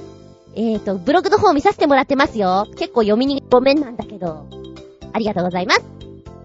[0.55, 2.67] えーと、ブログの方見させてもらってますよ。
[2.77, 4.47] 結構読みにごめんなんだけど。
[5.13, 5.85] ありがとうございます。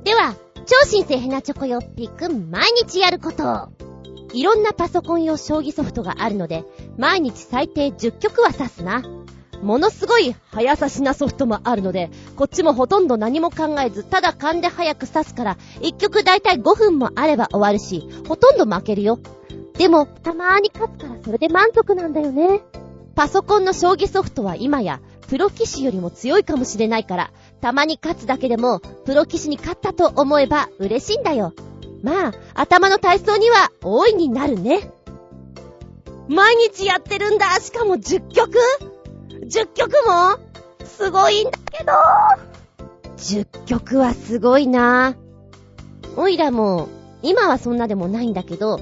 [0.04, 0.36] では、
[0.66, 3.70] 超新星ヘナチョコヨッピーくん、毎日やること。
[4.34, 6.64] いろんなパソコン用将棋ソフトがあるので、
[6.97, 9.02] 毎日最低10曲は指すな。
[9.62, 19.20] ものすごい早指しなソフトもあるので、こっちもほとんど何も考えず、ただ勘で早く指すから、1曲だいたい5分もあれば終わるし、ほとんど負けるよ。
[19.78, 22.62] でも、たまーに勝つからそれで満足なんだよね。
[23.16, 27.32] パソコンの将棋ソフトは今や、プロ棋士よりも強いかもしれないから、
[27.62, 31.53] たまに勝つだけでも、プロ棋士に勝ったと思えば嬉しいんだよ。
[32.03, 34.91] まあ、頭の体操には大いになるね。
[36.28, 38.57] 毎日やってるんだしかも10曲
[39.52, 40.39] !10 曲も？
[40.86, 41.91] すごいんだけど
[43.18, 45.16] !10 曲はすごいな
[46.16, 46.89] おいらも、
[47.22, 48.80] 今はそんなでもないんだけど、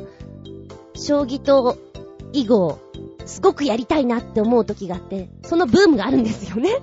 [0.95, 1.77] 将棋と
[2.33, 2.79] 囲碁、
[3.25, 6.77] すごくやりたいなって思う時があって、そのブームがあるんですよね。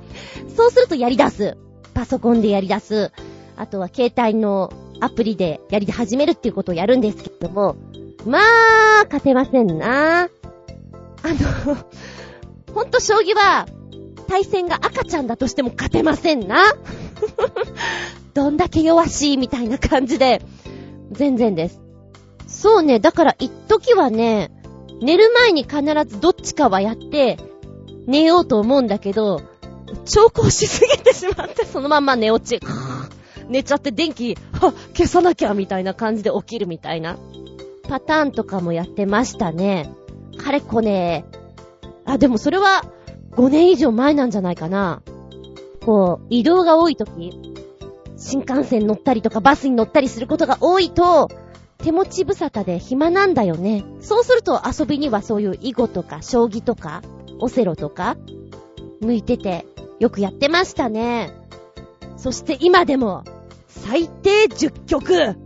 [0.56, 1.56] そうするとやり出す。
[1.94, 3.12] パソコンでやり出す。
[3.56, 7.76] あとは携帯のアプリでやり始めるっていうことをやるんですけども、
[8.26, 10.22] まあ、勝てませんな。
[10.22, 11.76] あの、
[12.72, 13.66] ほんと将棋は、
[14.26, 16.62] 対戦が赤ちゃんだとしても勝てませんな。
[18.34, 20.42] どんだけ弱しいみたいな感じで、
[21.10, 21.80] 全然です。
[22.46, 24.50] そうね、だから一時はね、
[25.00, 27.38] 寝る前に必ずどっちかはやって、
[28.06, 29.42] 寝ようと思うんだけど、
[30.04, 32.60] 調校しすぎてしまって、そのまんま寝落ち。
[33.48, 37.16] 寝ちゃって電気、は、消さなきゃみたいな感じで起きるみたいな
[37.88, 39.90] パターンとかもやってましたね。
[40.36, 41.24] かれこね。
[42.04, 42.84] あ、でもそれは
[43.36, 45.02] 5年以上前なんじゃないかな。
[45.84, 47.38] こう、移動が多い時、
[48.16, 51.28] 新幹線乗ったりとかバスに乗ったりすることが多いと、
[51.78, 53.84] 手持ち無沙汰で暇なんだよね。
[54.00, 57.02] そうすると遊びにはそういう囲碁とか将棋とか、
[57.38, 58.16] オセロとか、
[59.00, 59.66] 向いてて、
[60.00, 61.30] よくやってましたね。
[62.16, 63.22] そして今でも、
[63.68, 65.36] 最低10曲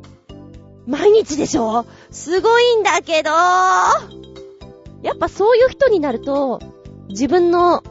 [0.87, 6.61] 毎日でしょすごいんだけどやっぱそういう人になると、
[7.11, 7.83] 自分の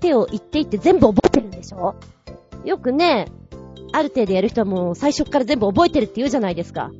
[0.00, 1.94] 手を言っていって全部覚えてるんでしょ？
[2.64, 3.26] よくね、
[3.92, 6.90] ある程度やる人はもう最初から全部覚えてるって言うじゃないですか。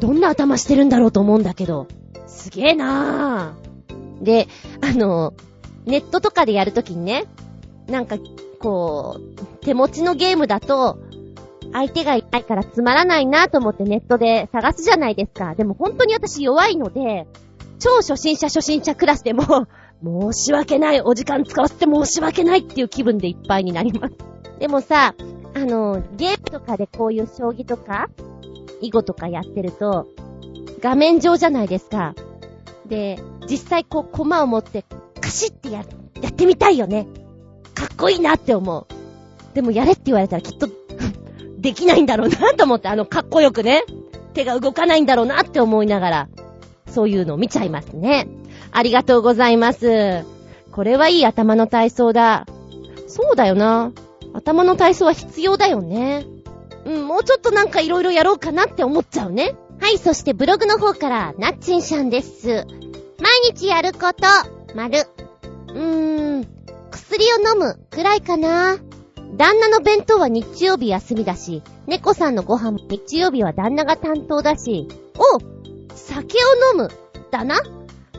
[0.00, 1.88] どんな頭してるんだろうと思うんだけど。
[2.26, 4.22] すげえなぁ。
[4.22, 4.48] で、
[4.80, 5.34] あの、
[5.86, 7.24] ネットとかでやるときにね、
[7.88, 8.16] なんか、
[8.60, 10.98] こう、手持ちのゲームだと、
[11.72, 15.54] 相手がいないからつまらないなと思ってネットで探すじゃないですか。
[15.54, 17.26] でも本当に私弱いので、
[17.78, 19.66] 超初心者初心者クラスでも、
[20.02, 24.14] 申し訳ない、お時間使わせて申し訳ないっていう気分でいっぱいになります。
[24.58, 25.14] でもさ、
[25.54, 28.08] あの、ゲームとかでこういう将棋とか、
[28.80, 30.06] 囲碁とかやってると、
[30.80, 32.14] 画面上じゃないですか。
[32.86, 33.18] で、
[33.48, 34.84] 実際こう、駒を持って、
[35.20, 35.84] カシってや、
[36.20, 37.08] やってみたいよね。
[37.74, 38.86] かっこいいなって思う。
[39.54, 40.68] でもやれって言われたらきっと
[41.58, 43.82] できないんだろうなと思って、あの、かっこよくね、
[44.34, 46.28] 手が動かないんだろうなって思いながら、
[46.86, 48.28] そういうのを見ちゃいますね。
[48.72, 50.24] ありがとうございます。
[50.72, 52.46] これはいい頭の体操だ。
[53.06, 53.92] そうだよな。
[54.34, 56.26] 頭の体操は必要だよね。
[56.84, 59.56] うん、もうちょっとなんか色々やろうかなって思っちゃうね。
[59.80, 62.66] はい、そしてブログの方から、なっちんしゃんです。
[63.18, 64.26] 毎日やること、
[64.74, 65.04] まる。
[65.68, 66.46] うーん、
[66.90, 68.78] 薬を飲む、くらいかな。
[69.36, 75.38] 旦那の弁当は日曜日休みだし、猫さんのご飯も日曜日は旦那が担当だし、お
[75.94, 76.90] 酒を飲む
[77.30, 77.60] だな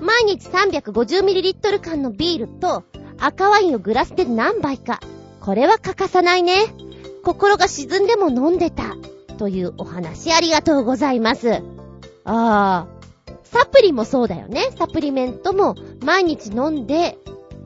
[0.01, 2.83] 毎日 350ml 缶のビールと
[3.19, 4.99] 赤ワインをグラスで何杯か。
[5.41, 6.53] これは欠かさないね。
[7.23, 8.95] 心が沈んでも飲んでた。
[9.37, 11.51] というお話ありがとうございます。
[11.53, 11.61] あ
[12.25, 12.87] あ。
[13.43, 14.69] サプリもそうだよね。
[14.77, 17.17] サプリメントも毎日飲んで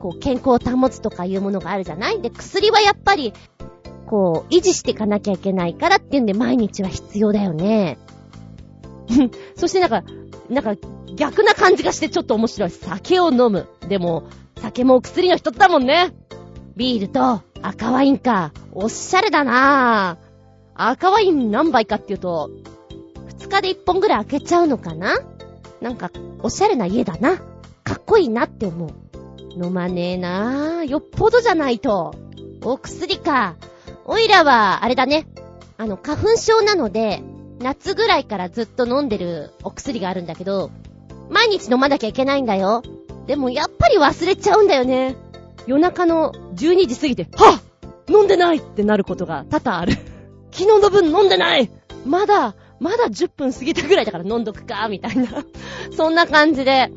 [0.04, 2.20] こう、健康を保つとかいうものがあるじゃない？
[2.20, 3.32] で、薬はやっぱり、
[4.06, 7.96] こう、維持していかなきゃいけないからっていうんで、毎日は必要だよね。
[9.56, 10.02] そしてなんか、
[10.48, 10.74] なんか、
[11.16, 12.70] 逆な感じがしてちょっと面白い。
[12.70, 13.68] 酒を飲む。
[13.88, 14.24] でも、
[14.60, 16.12] 酒も薬の一つだもんね。
[16.76, 18.52] ビールと赤ワインか。
[18.72, 20.24] おしゃれだなぁ。
[20.74, 22.50] 赤ワイン何杯かっていうと、
[23.38, 25.18] 2日で1本ぐらい開けちゃうのかな？
[25.80, 26.10] なんか、
[26.42, 27.38] おしゃれな家だな。
[27.84, 28.90] かっこいいなって思う。
[29.52, 30.84] 飲まねえなぁ。
[30.84, 32.14] よっぽどじゃないと。
[32.62, 33.56] お薬か。
[34.04, 35.26] おいらは、あれだね。
[35.76, 37.22] あの、花粉症なので、
[37.60, 40.70] 夏ぐらいからずっと飲んでるお薬があるんだけど、
[41.30, 42.82] 毎日飲まなきゃいけないんだよ。
[43.26, 45.16] でもやっぱり忘れちゃうんだよね。
[45.66, 47.62] 夜中の12時過ぎて、はっ
[48.08, 49.92] 飲んでないってなることが多々ある。
[50.52, 51.70] 昨日の分飲んでない
[52.04, 55.28] まだ、まだ10分過ぎたぐらいだから飲んどくか、みたいな。
[55.96, 56.92] そんな感じで、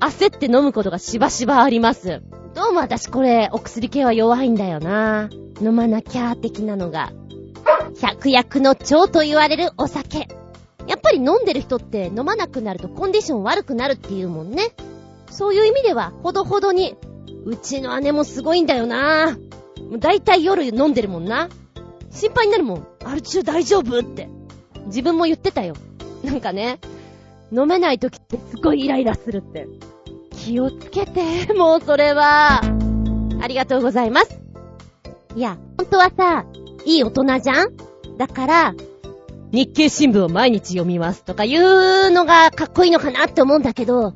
[0.00, 2.22] 焦って飲むことがしばしばあります。
[2.54, 5.28] どうも私これ、お薬系は弱いんだよな。
[5.60, 7.12] 飲まなきゃ、的なのが。
[8.00, 10.28] 百薬の長と言われるお酒。
[10.86, 14.72] やっぱり飲んでる人って飲まなくなるとコンディション悪くなるっていうもんね。
[15.30, 16.96] そういう意味では、ほどほどに、
[17.44, 19.98] うちの姉もすごいんだよなぁ。
[19.98, 21.48] だいたい夜飲んでるもんな。
[22.10, 22.86] 心配になるもん。
[23.04, 24.28] アル中大丈夫って。
[24.86, 25.74] 自分も言ってたよ。
[26.24, 26.80] なんかね、
[27.52, 29.68] 飲めない時ってすごいイライラするって。
[30.32, 32.60] 気をつけて、もうそれは。
[33.40, 34.40] ありがとうございます。
[35.36, 36.46] いや、ほんとはさ、
[36.84, 37.76] いい大人じゃん？
[38.16, 38.74] だから、
[39.52, 44.14] 日経新聞を毎日読みますとか言うのがかっこいいのかなって思うんだけど、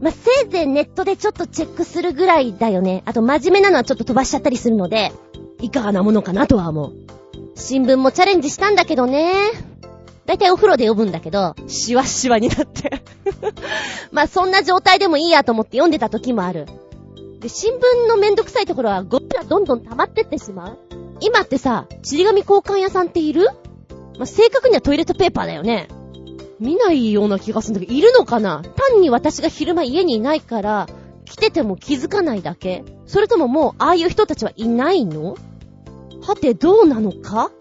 [0.00, 3.02] まあ、せいぜいネットでちょっとチェックするぐらいだよね。
[3.06, 5.12] あと真面目なのはちょっと飛ばしちゃったりするので、
[5.60, 6.92] いかがなものかなとは思う。
[7.54, 9.32] 新聞もチャレンジしたんだけどね。
[10.26, 13.02] だいたいお風呂で読むんだけど、シワシワになって
[14.10, 16.66] まそんな状態でもいいやと思って読んでた時もある。
[17.40, 20.78] で、新聞のめんどくさいところはゴミがどんどん溜まってってしまう。
[21.22, 23.46] 今ってさ、ちり紙交換屋さんっている？
[24.18, 25.88] まあ、正確にはトイレットペーパーだよね。
[26.58, 28.62] 見ないような気がするんだけど、いるのかな？
[28.90, 30.88] 単に私が昼間家にいないから、
[31.24, 32.84] 来てても気づかないだけ？
[33.06, 35.36] それとももう、ああいう人たちはいないの？
[36.22, 37.52] はて、どうなのか？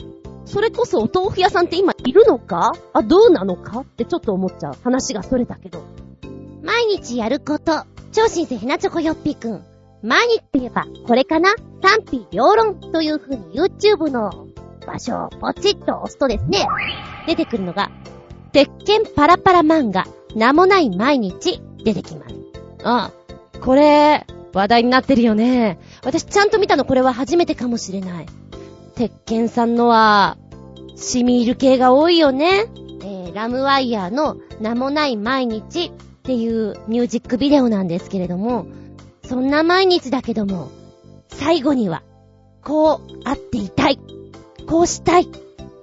[0.45, 2.71] それこそお豆腐屋さんって今いるのか？
[2.93, 3.81] あ、どうなのか？
[3.81, 4.77] ってちょっと思っちゃう。
[4.83, 5.83] 話がそれたけど。
[6.63, 7.85] 毎日やること。
[8.11, 9.63] 超新星ひなチョコよっぴくん。
[10.03, 11.55] 毎日と言えば、これかな？
[11.81, 14.47] 賛否両論という風に YouTube の
[14.85, 16.65] 場所をポチッと押すとですね、
[17.27, 17.91] 出てくるのが、
[18.51, 22.35] 鉄拳パラパラ漫画、名もない毎日、出てきます。
[22.83, 23.11] あ、
[23.61, 25.79] これ、話題になってるよね。
[26.03, 28.25] 私ちゃんと見たのこれは初めてかもしれない。
[28.95, 30.37] 鉄拳さんのは、
[30.95, 32.65] シミール系が多いよね。
[33.03, 35.91] えー、ラムワイヤーの名もない毎日っ
[36.23, 38.65] ていうミュージックビデオなんですけれども、
[39.23, 40.69] そんな毎日だけども、
[41.29, 42.03] 最後には、
[42.63, 43.99] こうあっていたい。
[44.67, 45.29] こうしたい。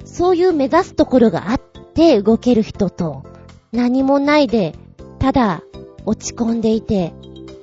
[0.05, 1.61] そういう目指すところがあっ
[1.95, 3.25] て動ける人と、
[3.73, 4.75] 何もないで、
[5.19, 5.63] ただ
[6.07, 7.13] 落ち込んでいて、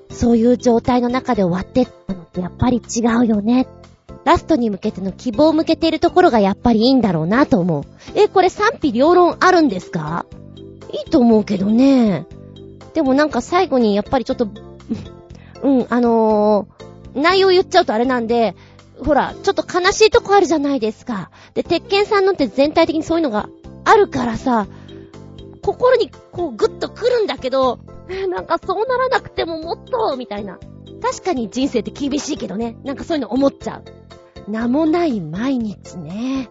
[0.09, 3.67] そういう状態の中で終わってったのってやっぱり違うよね。
[4.23, 7.83] ラストに向けての希望を向けているところがやっぱりいいんだろうなと思う。
[8.15, 10.25] え、これ賛否両論あるんですか？
[10.91, 12.25] いいと思うけどね。
[12.93, 14.47] でもなんか最後にやっぱりちょっと
[15.65, 18.55] うん、あのー、内容言っちゃうとあれなんで、
[19.03, 21.31] ほら、ちょっと悲しいとこあるじゃないですか。
[21.55, 23.49] で、鉄拳さんのって全体的にそういうのが
[23.83, 24.67] あるからさ、
[25.63, 27.79] 心にこうグッと来るんだけど、
[28.29, 30.59] なんかそうならなくてももっと、みたいな。
[31.01, 32.77] 確かに人生って厳しいけどね。
[32.83, 33.81] なんかそういうの思っちゃ
[34.47, 34.51] う。
[34.51, 36.49] 名もない毎日ね。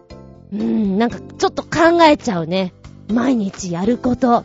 [0.51, 2.73] うん、なんかちょっと考えちゃうね。
[3.11, 4.43] 毎日やること。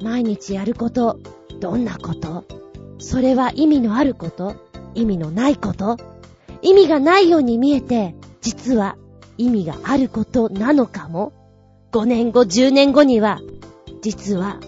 [0.00, 1.18] 毎日やること。
[1.60, 2.44] どんなこと？
[3.02, 4.54] それは意味のあること？
[4.94, 5.98] 意味のないこと？
[6.62, 8.96] 意味がないように見えて、実は
[9.36, 11.32] 意味があることなのかも
[11.92, 13.40] ?5 年後、10年後には、
[14.00, 14.60] 実は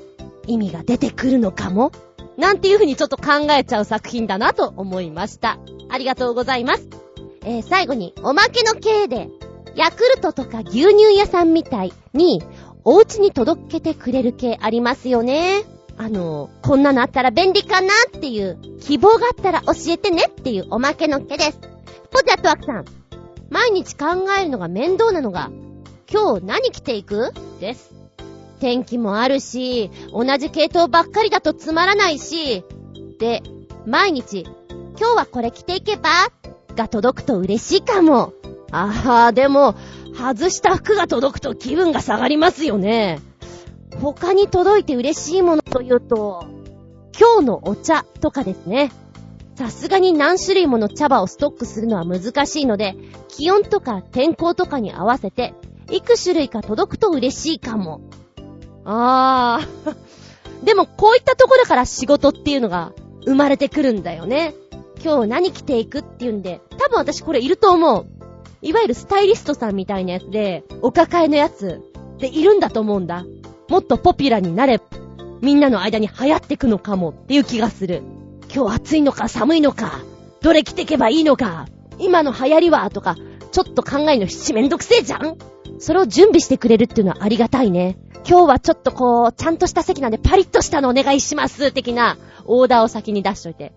[0.46, 1.92] 意味が出てくるのかも？
[2.36, 5.58] なんていうふうにちょっと考えちゃう作品だなと思いました。
[5.88, 6.88] ありがとうございます。
[7.42, 9.28] えー、最後に、おまけの系で、
[9.76, 12.42] ヤクルトとか牛乳屋さんみたいに、
[12.84, 15.62] お家に届けてくれる系ありますよね。
[15.96, 21.58] あの、こんなのあったら便利かなっていう希望があったら教えてねっていうおまけの毛です。
[22.10, 22.84] ポテトワクさん。
[23.50, 24.06] 毎日考
[24.38, 25.50] えるのが面倒なのが、
[26.12, 27.32] 今日何着ていく？
[27.60, 27.92] です。
[28.60, 32.64] 天気もあるし、同じ系統ばっかりだとつまらないし、
[33.18, 33.42] で、
[33.86, 34.46] 毎日、
[34.98, 36.10] 今日はこれ着ていけば
[36.74, 38.32] が届くと嬉しいかも。
[38.72, 39.74] ああ、でも、
[40.16, 43.20] 外した服が届くと気分が下がりますよね。
[44.00, 46.46] 他に届いて嬉しいものというと、
[47.18, 48.90] 今日のお茶とかですね。
[49.56, 52.96] さすがに何種類もの茶葉をストックするのは難しいので、
[53.28, 55.54] 気温とか天候とかに合わせて、
[55.90, 58.00] いく種類か届くと嬉しいかも。
[58.84, 59.94] あー。
[60.64, 62.92] でもこういったところから仕事っていうのが
[63.26, 64.54] 生まれてくるんだよね。
[65.04, 68.06] 今日何着ていくっていうんで、多分私これいると思う。
[68.62, 71.82] いわゆるスタイリストさんみたいなやつで、お抱えのやつ
[72.18, 73.24] でいるんだと思うんだ。
[73.74, 74.80] もっとポピュラーになれ、
[75.40, 78.04] みんなの間に流行ってくのかもっていう気がする。
[78.54, 79.98] 今日暑いのか寒いのか、
[80.42, 81.66] どれ着てけばいいのか、
[81.98, 83.16] 今の流行りはとか、
[83.50, 85.38] ちょっと考えの七めんどくせえじゃん
[85.80, 87.98] それを準備してくれるっていうのはありがたいね。
[88.24, 93.72] 今日はちょっとこう、ちゃんとした席なんでパリッとしたのお願いします的なオーダーを先に出しといて。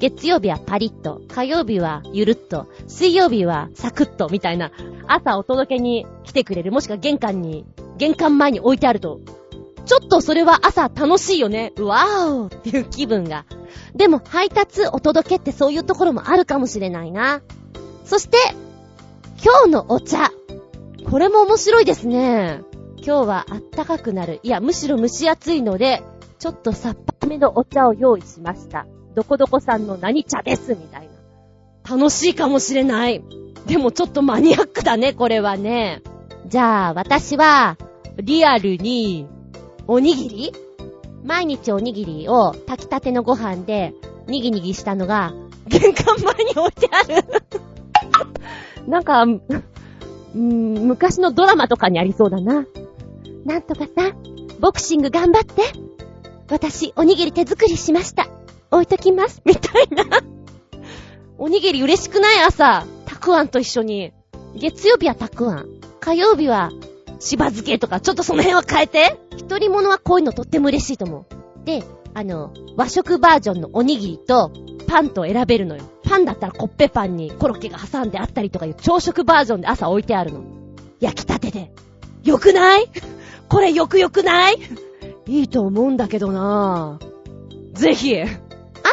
[0.00, 4.72] 月曜日はパリッと、火曜日はゆるっと、水曜日はサクッとみたいな、
[5.06, 7.66] 朝お届けに来てくれる、もしくは玄関に、
[8.00, 9.20] 玄関前に置いてあると、
[9.84, 11.74] ちょっとそれは朝楽しいよね。
[11.78, 13.44] わーおっていう気分が。
[13.94, 17.42] でも配達お届けってそういうところもあるかもしれないな。
[18.06, 18.38] そして、
[19.44, 20.30] 今日のお茶。
[21.10, 22.62] これも面白いですね。
[22.96, 24.40] 今日はあったかくなる。
[24.42, 26.02] いや、むしろ蒸し暑いので、
[26.38, 28.86] ちょっとさっぱめのお茶を用意しました。
[29.14, 31.08] どこどこさんの何茶です、みたい
[31.86, 31.96] な。
[31.96, 33.22] 楽しいかもしれない。
[33.66, 36.02] でもちょっとマニアックだね、これはね。
[36.46, 37.76] じゃあ、私は、
[38.22, 39.26] リアルに、
[39.86, 40.52] おにぎり？
[41.24, 43.94] 毎日おにぎりを炊きたてのご飯で、
[44.26, 45.32] にぎにぎしたのが、
[45.66, 47.24] 玄関前に置いてある
[48.88, 49.26] なんか、
[50.34, 52.66] 昔のドラマとかにありそうだな。
[53.44, 54.12] なんとかさ、
[54.60, 55.62] ボクシング頑張って。
[56.50, 58.28] 私、おにぎり手作りしました。
[58.70, 59.42] 置いときます。
[59.44, 60.04] みたいな。
[61.38, 62.84] おにぎり嬉しくない朝。
[63.06, 64.12] たくあんと一緒に。
[64.54, 65.68] 月曜日はたくあん。
[66.00, 66.70] 火曜日は、
[67.20, 69.20] しば漬けとか、ちょっとその辺は変えて。
[69.36, 71.64] 一人物はこういうのとっても嬉しいと思う。
[71.64, 74.50] で、あの、和食バージョンのおにぎりと、
[74.88, 75.84] パンと選べるのよ。
[76.04, 80.42] パンだったらコッペパンにコロッケが挟んであったりとかいう朝食バージョンで朝置いてあるの。
[80.98, 81.70] 焼きたてで。
[82.24, 82.88] よくない？
[83.48, 84.58] これよくよくない？
[85.26, 87.78] いいと思うんだけどなぁ。
[87.78, 88.20] ぜひ。
[88.20, 88.26] あ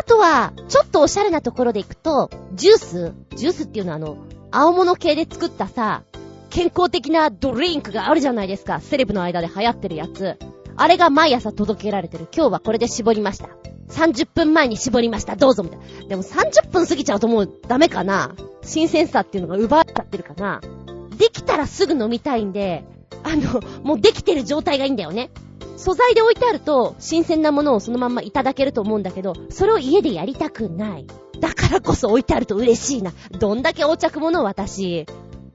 [0.06, 3.14] とは、ちょっとおしゃれなところで行くと、ジュース？
[3.36, 4.18] ジュースっていうのはあの、
[4.52, 6.04] 青物系で作ったさ、
[6.50, 8.80] 健康的なドリンクがあるじゃないですか。
[8.80, 10.38] セレブの間で流行ってるやつ。
[10.76, 12.28] あれが毎朝届けられてる。
[12.34, 13.50] 今日はこれで絞りました。
[13.90, 15.36] 30分前に絞りました。
[15.36, 16.08] どうぞみたいな。
[16.08, 20.62] でも30分過ぎちゃうともうダメかな新鮮さっていうのが奪っちゃってるかな
[21.18, 22.86] できたらすぐ飲みたいんで、
[23.24, 25.32] あの、もうできてる状態がいいんだよね。
[25.78, 31.08] 素材で置いてあると、新鮮なものをそのまんまいただけると思うんだけど、それを家でやりたくない。
[31.40, 33.14] だからこそ置いてあると嬉しいな。
[33.40, 35.06] どんだけ横着物私。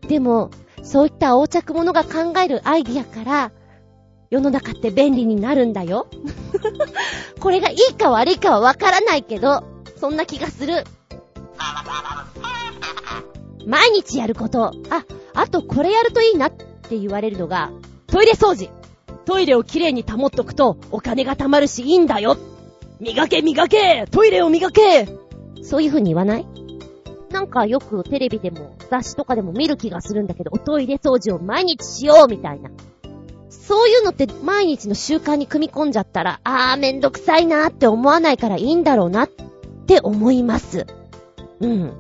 [0.09, 0.51] でも、
[0.83, 3.53] そういった横着物が考えるアイディアから、
[4.31, 6.07] 世の中って便利になるんだよ。
[7.41, 9.63] これがいいか悪いかはわからないけど、
[10.01, 10.85] そんな気がする。
[13.67, 14.73] 毎日やること。
[14.91, 15.05] あ、
[15.35, 17.71] あとこれやるといいなって言われるのが、
[18.07, 18.71] トイレ掃除。
[19.25, 22.37] トイレをきれいに保っとくとお金が貯まるしいいんだよ。
[22.99, 25.09] 磨け磨けトイレを磨け
[25.63, 26.47] そういう風に言わない？
[27.33, 32.71] なんかよくテレビでも雑誌とかでも見る気がするんだけど、おトイレ掃除を毎日しようみたいな。
[33.49, 39.29] そういうのって毎日の習慣に組み込んじゃったら、あーめんどくさいなーって思わないからいいんだろうなっ
[39.87, 40.87] て思います。
[41.61, 41.93] うん。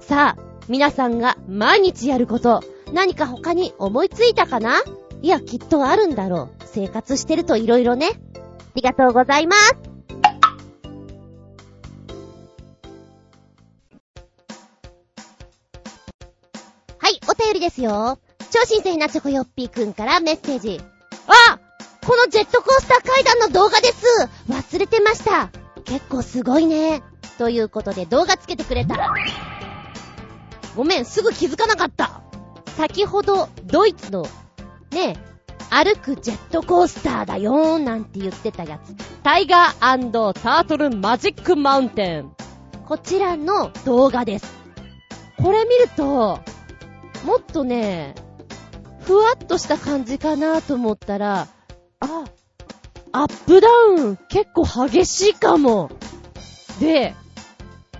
[0.00, 2.62] さあ、皆さんが毎日やること、
[2.92, 4.82] 何か他に思いついたかな？
[5.22, 6.64] いや、きっとあるんだろう。
[6.64, 8.10] 生活してると色々ね。
[8.36, 8.40] あ
[8.74, 9.91] りがとうございます。
[17.52, 18.18] 便りですよ。
[18.50, 20.80] 超新鮮なチョコヨッピーくんからメッセージ。
[21.26, 21.58] あ
[22.06, 25.50] このジェットコースター階段の動画です忘れてました
[25.84, 27.02] 結構すごいね。
[27.38, 29.14] ということで動画つけてくれた。
[30.74, 32.22] ごめん、すぐ気づかなかった。
[32.76, 34.22] 先ほど、ドイツの、
[34.90, 35.16] ねえ、
[35.68, 38.94] 歩くジェットコースターだよーなんて言ってたやつ。
[39.22, 42.32] タイガータートルマジックマウンテン。
[42.86, 44.46] こちらの動画です。
[45.36, 46.40] これ見ると、
[47.24, 48.14] もっとね、
[49.00, 51.48] ふわっとした感じかなと思ったら、
[52.00, 52.24] あ、
[53.12, 55.90] アップダウン結構激しいかも。
[56.80, 57.14] で、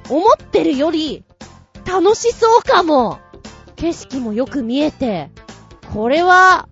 [0.08, 1.24] 思ってるより
[1.86, 3.18] 楽しそうかも。
[3.76, 5.30] 景色もよく見えて、
[5.92, 6.68] これは、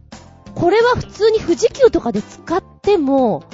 [0.54, 3.44] これは普通に富士急とかで使っても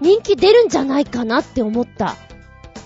[0.00, 2.16] 人気出るんじゃないかなって思った。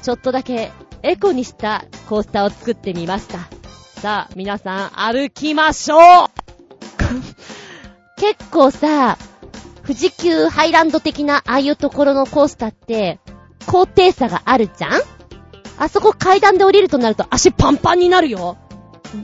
[0.03, 0.71] ちょっとだけ
[1.03, 3.58] エコにしたコースターを作ってみました。
[4.01, 6.01] さあ、皆さん歩きましょう
[8.17, 9.19] 結構さ、
[9.83, 13.19] 富士急ハイランド的なああいうところのコースターって、
[13.67, 14.93] 高低差があるじゃん？
[15.79, 18.57] あそこ階段で降りるとなると足パンパンになるよ。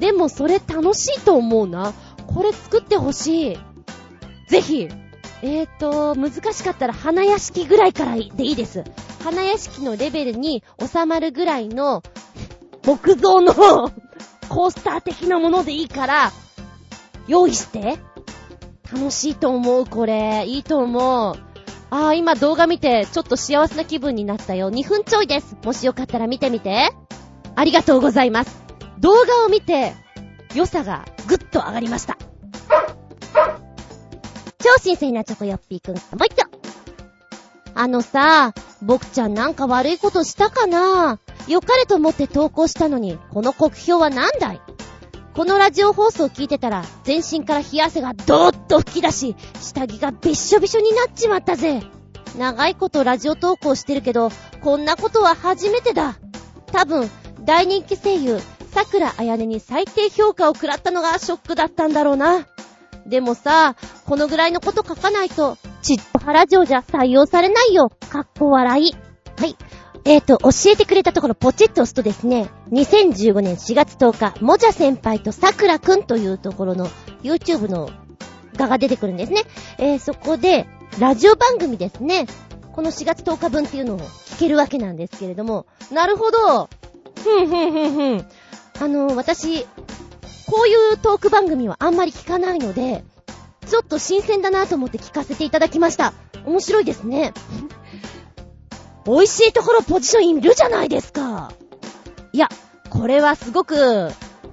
[0.01, 1.93] でもそれ楽しいと思うな。
[2.27, 3.59] これ作ってほしい。
[4.49, 4.89] ぜひ。
[5.43, 8.83] えーと、難しかったら花屋敷ぐらいからでいいです。
[9.23, 12.03] 花屋敷のレベルに収まるぐらいの
[12.85, 13.93] 木造の
[14.55, 16.33] コースター的なものでいいから、
[17.27, 17.99] 用意して。
[18.93, 20.45] 楽しいと思う、これ。
[20.47, 21.37] いいと思う。
[21.91, 24.71] あー、今動画見て、ちょっと幸せな気分になったよ。
[24.71, 25.57] 2分ちょいです。
[25.65, 26.93] もしよかったら見てみて。
[27.57, 28.63] ありがとうございます。
[29.01, 29.93] 動画を見て、
[30.55, 32.17] 良さがぐっと上がりました。
[34.63, 36.45] 超新鮮なチョコヨッピーくん、もう一度。
[37.75, 41.19] あのさ、僕ちゃんなんか悪いことしたかな？
[41.49, 44.61] 良かれと思って投稿したのに、この国評は何だい？
[45.35, 51.83] このラジオ放送を聞いてたら、全身から冷や汗がドーッと吹き出し、下着がびっしょびしょになっちまったぜ。
[52.39, 54.31] 長いことラジオ投稿してるけど、
[54.63, 56.17] こんなことは初めてだ。
[56.67, 58.41] 多分、大人気声優、
[58.73, 62.47] 桜彩音に最低評価を食らったのがショックだったんだろうな。
[63.07, 63.77] でもさ、
[64.07, 67.91] このぐらいのこと書かないと、ちっと原城じゃ採用されないよ。
[68.09, 68.97] かっこ笑い。
[70.07, 76.89] えっ、ー、と、教えてくれたところポチッと押すとですね、2015年4月10日、もじゃ先輩とさくらくんというところの
[77.23, 77.91] YouTube の
[78.57, 79.45] 画が出てくるんですね。
[79.79, 80.67] えー、そこで、
[80.99, 82.27] ラジオ番組ですね。
[82.73, 86.69] この4月10日分っていうのを聞けるわけなんですけれども、なるほど。
[87.23, 88.27] ふんふんふんふん。
[88.81, 89.65] あの私、
[90.47, 93.05] こういうトーク番組はあんまり聞かないので、
[93.67, 96.13] ちょっと新鮮だなと思って聞かせていただきました。
[96.45, 97.33] 面白いですね。
[99.07, 101.53] 美味しいところポジションいるじゃないですか。
[102.33, 102.49] いや、
[102.91, 104.11] これはすごく、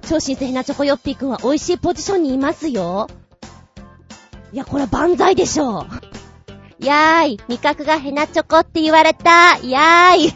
[0.08, 3.08] 超新鮮なチョコヨッピーくんは美味しいポジションにいますよ。
[4.52, 5.86] いや、これは万歳でしょう。
[6.84, 9.58] やーい、味覚がヘナチョコって言われた。
[9.58, 10.34] やーい。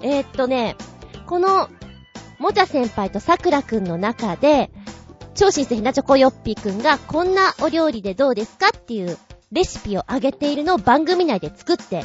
[0.02, 0.76] えっとね、
[1.26, 1.68] この、
[2.38, 4.70] もちゃ先輩とさくらくんの中で、
[5.34, 9.16] 超新鮮なチョコヨッピーくんがこんなお料理でどうですかっていう
[9.52, 12.04] レシピをあげているのを番組内で作って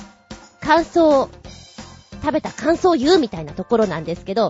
[0.63, 1.29] 感想、
[2.21, 4.49] 食べた感想を言うみたいなところなんですけど、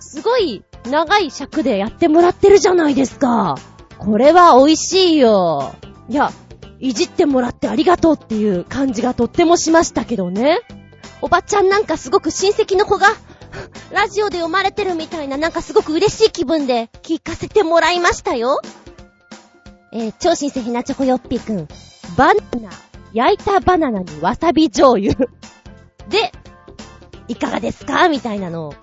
[0.00, 3.56] すごい長い尺でやってもらってるじゃないですか。
[3.98, 5.72] これは美味しいよ。
[6.08, 6.32] いや、
[6.80, 10.60] いじってもらってありがとうっていう感じがとってもしましたけどね。
[11.20, 13.06] おばちゃんなんかすごく親戚の子が、
[13.92, 18.60] ラジオで読まれてるみたいななんかすごく嬉しい気分で聞かせてもらいましたよ。
[19.92, 21.68] えー、超親戚なチョコヨッピーくん。
[22.16, 22.70] バナナ、
[23.12, 25.14] 焼いたバナナにわさび醤油。
[26.08, 26.32] で、
[27.28, 28.08] いかがですか？
[28.08, 28.74] みたいなのを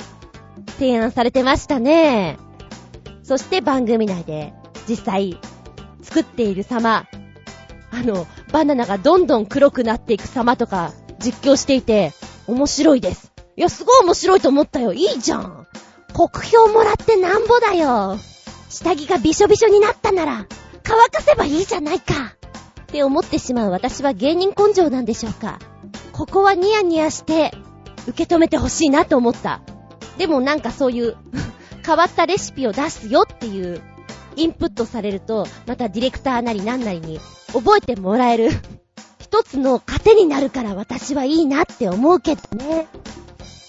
[0.77, 2.37] 提案されてましたね。
[3.23, 4.53] そして番組内で
[4.87, 5.39] 実際
[6.01, 7.05] 作っている様、
[7.91, 12.13] あの、バナナがどんどん黒くなっていく様とか実況していて
[12.47, 13.31] 面白いです。
[13.55, 14.93] いや、すごい面白いと思ったよ。
[14.93, 15.67] いいじゃん。
[16.13, 18.17] 国評もらってなんぼだよ。
[18.69, 20.47] 下着がびしょびしょになったなら
[20.83, 22.35] 乾かせばいいじゃないか。
[22.89, 25.59] って思ってしまう私は芸人根性なんでしょうか。
[26.11, 27.53] ここはニヤニヤして
[28.07, 29.61] 受け止めてほしいなと思った。
[30.17, 31.15] でもなんかそういう
[31.85, 33.81] 変わったレシピを出すよっていう
[34.35, 37.19] インプットされると、またディレクターなりなんなりに
[37.53, 38.49] 覚えてもらえる
[39.19, 42.87] 一つの糧になるから私はいいなって思うけどね。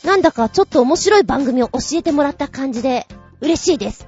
[0.02, 3.06] なんだかちょっと面白い番組を教えてもらった感じで
[3.42, 4.06] 嬉しいです。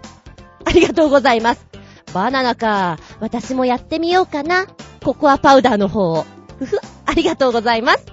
[0.65, 1.72] ありがとうございます。
[2.13, 2.99] バナナか。
[3.21, 4.67] 私もやってみようかな。
[5.03, 6.27] ココアパウダーの方を。
[6.59, 8.07] ふふ、ありがとうございます。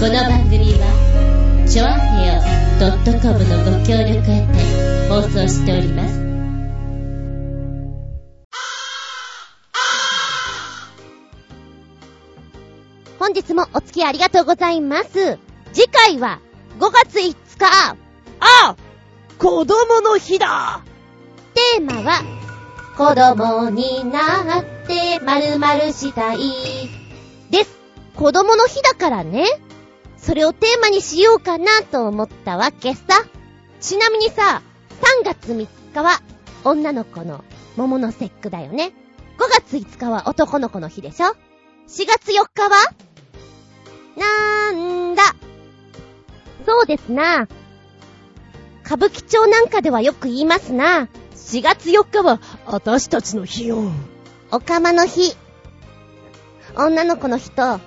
[0.00, 2.58] この番組は、ちょあへよ
[3.20, 6.28] .com のご協力へて放送しております。
[13.18, 15.38] 本日もお付き合いありがとうございます。
[15.72, 16.40] 次回は
[16.78, 17.96] 5月5日。
[18.40, 18.76] あ
[19.38, 20.82] 子供の日だ
[21.54, 22.24] テーマは、
[22.96, 26.38] 子供になって〇〇したい。
[27.48, 27.78] です。
[28.16, 29.44] 子供の日だからね。
[30.16, 33.24] それをテーマにしようかなと思ったわけさ。
[33.80, 34.60] ちなみにさ、
[35.22, 36.20] 3月3日は
[36.64, 37.44] 女の子の
[37.76, 38.92] 桃の節句だよね。
[39.38, 41.36] 5月5日は男の子の日でしょ ?4
[41.86, 42.70] 月4日は
[44.16, 45.22] なんだ。
[46.66, 47.46] そうですな。
[48.88, 51.10] 歌舞伎町なんかではよく言いますな。
[51.34, 53.82] 4月4日は、私たちの日よ。
[54.50, 55.36] おかまの日。
[56.74, 57.80] 女の子の日と、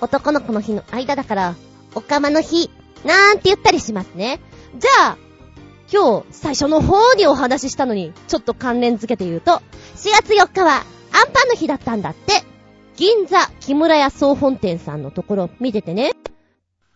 [0.00, 1.56] 男の子の日の間だから、
[1.96, 2.70] おかまの日、
[3.04, 4.38] なんて言ったりしますね。
[4.78, 5.16] じゃあ、
[5.92, 9.60] 今日最初の方にお話ししたのに、ちょっと関連付けて言うと、4
[10.12, 12.44] 月4日はアンパンの日だったんだって。
[12.94, 16.12] 銀座木村屋総本店さんのところ見ててね。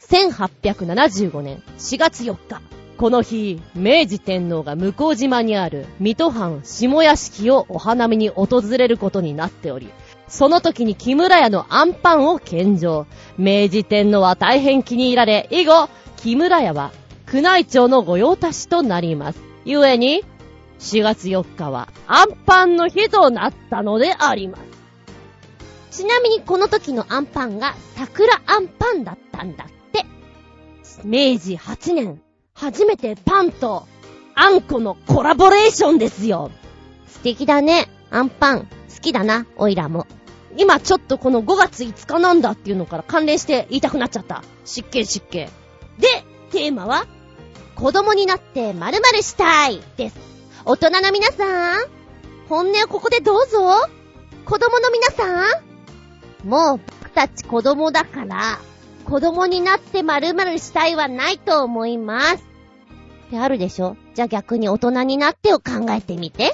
[0.08, 2.73] 1875年4月4日。
[2.96, 9.88] この日、明治天皇が向島にある水戸藩下屋敷をお花見に訪れることになっており、
[10.28, 13.06] その時に木村屋のアンパンを献上。
[13.36, 16.92] 明治天皇は大変気に入られ、以後、木村屋は
[17.32, 19.40] 宮内庁の御用達となります。
[19.64, 20.24] 故に、
[20.78, 24.62] 4月4日はアンパンの日となったのであります。
[25.98, 30.04] ちなみにこの時のアンパンが桜アンパンだったんだって。
[31.04, 32.20] 明治8年、
[32.64, 33.86] 初めてパンと
[34.34, 36.50] あんこのコラボレーションですよ。
[37.06, 37.90] 素敵だね。
[38.10, 38.60] アンパン。
[38.60, 38.66] 好
[39.02, 40.06] きだな、おいらも。
[40.56, 44.42] 今ちょっとこの5月5日なんだっていうのから関連して言いたくなっちゃった。
[44.64, 45.40] 湿気湿気。
[45.40, 45.50] で、
[46.52, 47.06] テーマは
[47.74, 50.16] 子供になって〇〇したいです。
[50.64, 51.84] 大人の皆さん、
[52.48, 53.58] 本音をここでどうぞ。
[54.46, 55.58] 子供の皆さ
[56.44, 58.58] ん、もう僕たち子供だから、
[59.04, 62.53] 子供になって〇〇したいはないと思います。
[63.26, 63.96] ってあるでしょ？
[64.14, 66.52] じゃあ逆に大人になってを考えてみて。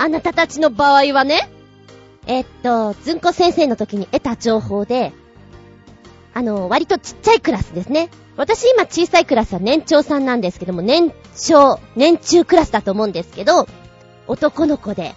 [0.00, 1.50] あなたたちの場合はね、
[2.28, 5.12] えっと、ずんこ先生の時に得た情報で、
[6.34, 8.08] あの、割とちっちゃいクラスですね。
[8.36, 13.66] 私今小さいクラスは年長さんなんですけども、年長、年中クラスだと思うんですけど、
[14.28, 15.16] 男の子で、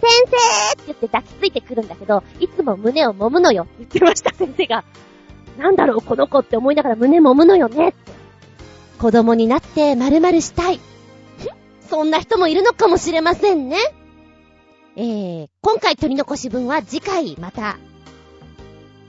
[0.00, 0.36] 先生
[0.72, 4.84] って言って抱きついてくるんだけど、いつも胸を揉むのよって言ってました、先生が。
[5.58, 8.21] なんだろう、この子って思いながら胸揉むのよねって。
[9.02, 10.78] 子供になって〇〇したい。
[11.90, 13.76] そんな人もいるのかもしれませんね。
[14.94, 17.78] えー、今回取り残し分は次回また、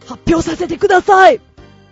[0.07, 1.39] 発表させてください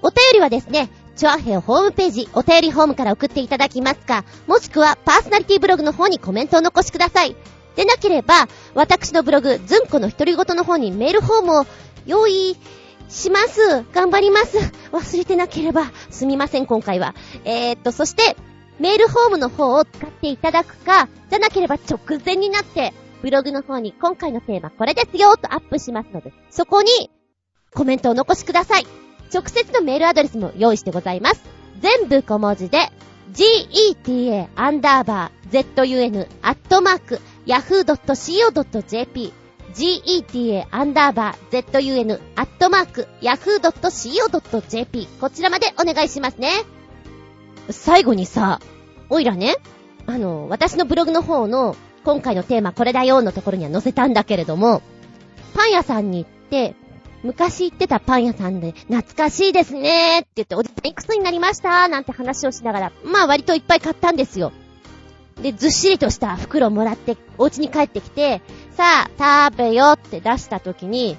[0.01, 7.35] お便りはですね、チョアヘオホームページ、お便りホームから送っていただきますか、もしくはパーソナリティブログの方にコメントを残しください。
[7.75, 11.65] でなければ、私のブログ、ズンコの独り言の方にメールフォームを
[12.07, 12.57] 用意
[13.11, 13.83] します。
[13.93, 14.57] 頑張ります。
[14.91, 15.91] 忘れてなければ。
[16.09, 17.13] すみません、今回は。
[17.43, 18.35] えー、っと、そして、
[18.79, 27.11] メールフォームの方を使っていただくか、じゃなければ直前になって、ブログの方に今回のテーマこれですよとアップしますので、そこに
[27.73, 28.87] コメントを残しください。
[29.33, 31.43] 直接のメールアドレスも用意してございます。
[31.79, 32.89] 全部小文字で、
[33.33, 39.33] geta アンダーバー zun アットマーク yahoo.co.jp
[39.73, 46.49] geta アンダーバー zun アットマーク yahoo.co.jp こちらまでお願いしますね。
[47.69, 48.59] 最後にさ、
[49.09, 49.55] おいらね、
[50.07, 54.81] あの、私のブログの方の今回のテーマこれだよのところには載せたんだけれども、
[55.53, 56.75] パン屋さんに行って、
[57.23, 64.51] 昔行ってたパン屋さんで、懐かしいですねって言って、おじさんいくつになりましたなんて話をしながら、まあ割といっぱい買ったんですよ。
[65.41, 68.41] で、ずっしりとした袋をもらって、お家に帰ってきて、
[68.75, 71.17] さあ、食べよって出した時に、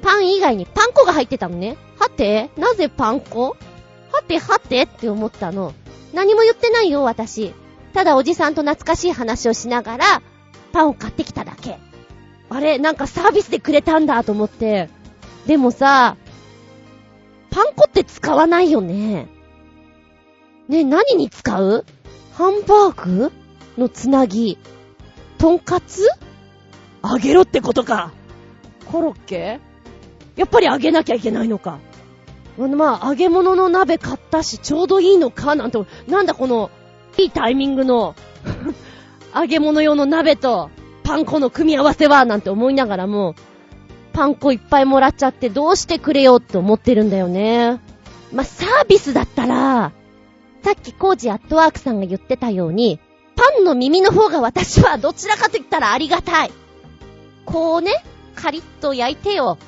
[0.00, 1.76] パン以外にパン粉が入ってたのね。
[1.98, 2.50] はて？
[2.56, 3.56] なぜパン粉？
[4.10, 4.82] はてはて？
[4.82, 5.74] って思ったの。
[6.12, 7.54] 何も言ってないよ、私。
[7.92, 10.22] ただおじさんと懐かしい話をしながら、
[10.72, 11.78] パンを買ってきただけ。
[12.48, 14.88] あれ、なんかサービスでくれたんだと思って。
[15.46, 16.16] でもさ、
[17.50, 19.28] パン粉って使わないよね。
[20.68, 21.84] ね、何に使う？
[22.32, 23.32] ハンバーグ
[23.78, 24.58] のつなぎ。
[25.38, 26.08] とんかつ？
[27.02, 28.12] 揚げろってことか。
[28.90, 29.60] コロッケ？
[30.36, 31.78] やっぱり揚げなきゃいけないのか。
[32.58, 36.70] まあ、揚げ物の鍋買ったし、ちょうどいいのかなんて、なんだこの、
[37.18, 38.14] いいタイミングの
[39.34, 40.70] 揚げ物用の鍋と、
[41.02, 43.34] パン粉の組み合わせは、なんて思いながらも、
[44.12, 47.80] パン粉いっぱいもらっちゃってどうしてくれよって思ってるんだよね。
[48.32, 49.92] まあ、サービスだったら、
[50.62, 53.00] さっきコージアットワークさんが言ってたように、
[53.34, 56.52] パンの耳の方が私はどちらかと言ったらありがたい。
[57.44, 57.92] こうね、
[58.34, 59.58] カリッと焼いてよ。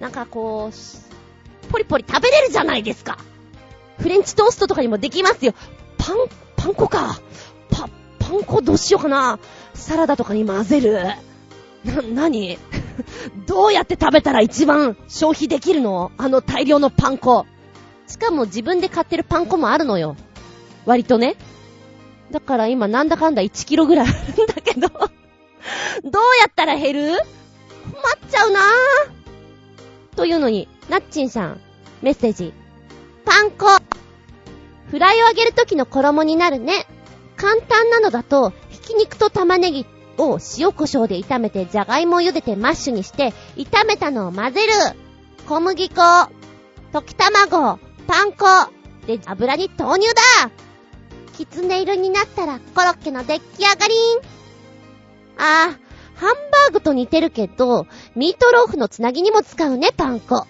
[0.00, 3.18] なんかこう、ポリポリ食べれるじゃないですか。
[3.98, 5.54] フレンチトーストとかにもできますよ。
[5.98, 6.16] パン、
[6.56, 7.20] パン粉か。
[7.70, 7.88] パ、
[8.18, 9.38] パン粉どうしようかな。
[9.74, 11.04] サラダとかに混ぜる。
[11.84, 12.58] な、なに
[13.46, 16.12] どうやって食べたら一番消費できるの？
[16.16, 17.46] あの大量のパン粉。
[18.06, 20.16] しかも自分で買ってるパン粉もあるのよ。
[20.86, 21.36] 割とね。
[22.30, 24.88] だから今なんだかんだ1キロぐらいあるんだけど
[26.02, 27.12] どうやったら減る？
[27.12, 30.16] 困っちゃうなぁ。
[30.16, 31.60] というのに、なっちんさん、
[32.02, 32.52] メッセージ。
[33.24, 33.66] パン粉。
[34.90, 36.86] フライを揚げるときの衣になるね。
[37.36, 39.86] 簡単なのだと、ひき肉と玉ねぎ
[40.18, 44.72] を塩胡椒で炒めてじゃがいもを茹でてマッシュにして炒めたのを混ぜる
[45.46, 48.46] 小麦粉溶き卵パン粉
[49.06, 50.06] で油に投入
[50.42, 50.50] だ
[51.32, 53.94] きつね色になったらコロッケの出来上がり
[55.38, 60.46] あー、ハンバーグと似てるけど、ミートローフのつなぎにも使うね、パン粉。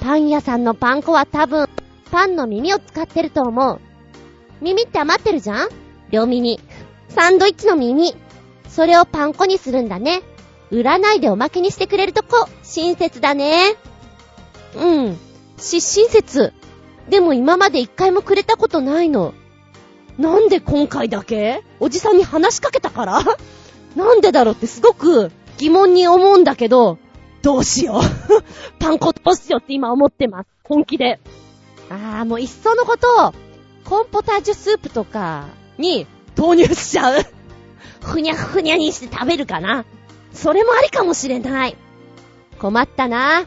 [0.00, 1.68] パン屋さんのパン粉は多分、
[2.10, 3.80] パンの耳を使ってると思う。
[4.60, 5.68] 耳って余ってるじゃん？
[6.10, 6.60] 両耳。
[7.08, 8.14] サンドイッチの耳。
[8.68, 10.22] それをパン粉にするんだね。
[10.70, 13.76] 売らないでおまけにしてくれるとこ、親切だね。
[14.76, 15.18] うん。
[15.56, 16.52] し、親切。
[17.08, 19.34] でも今まで一回もくれたことないの。
[20.18, 21.62] なんで今回だけ？
[21.80, 23.22] おじさんに話しかけたから？
[23.96, 26.98] なんでだろうってすごく疑問に思うんだけど、
[27.42, 28.02] どうしよう。
[28.78, 30.48] パン粉どうしようって今思ってます。
[30.64, 31.20] 本気で。
[31.88, 33.34] あー、もういっそのこと、
[33.84, 35.46] コーンポタージュスープとか
[35.78, 36.06] に
[36.36, 37.22] 投入しちゃう。
[38.02, 39.84] ふにゃふにゃにして食べるかな。
[40.32, 41.76] それもありかもしれない。
[42.58, 43.46] 困ったな。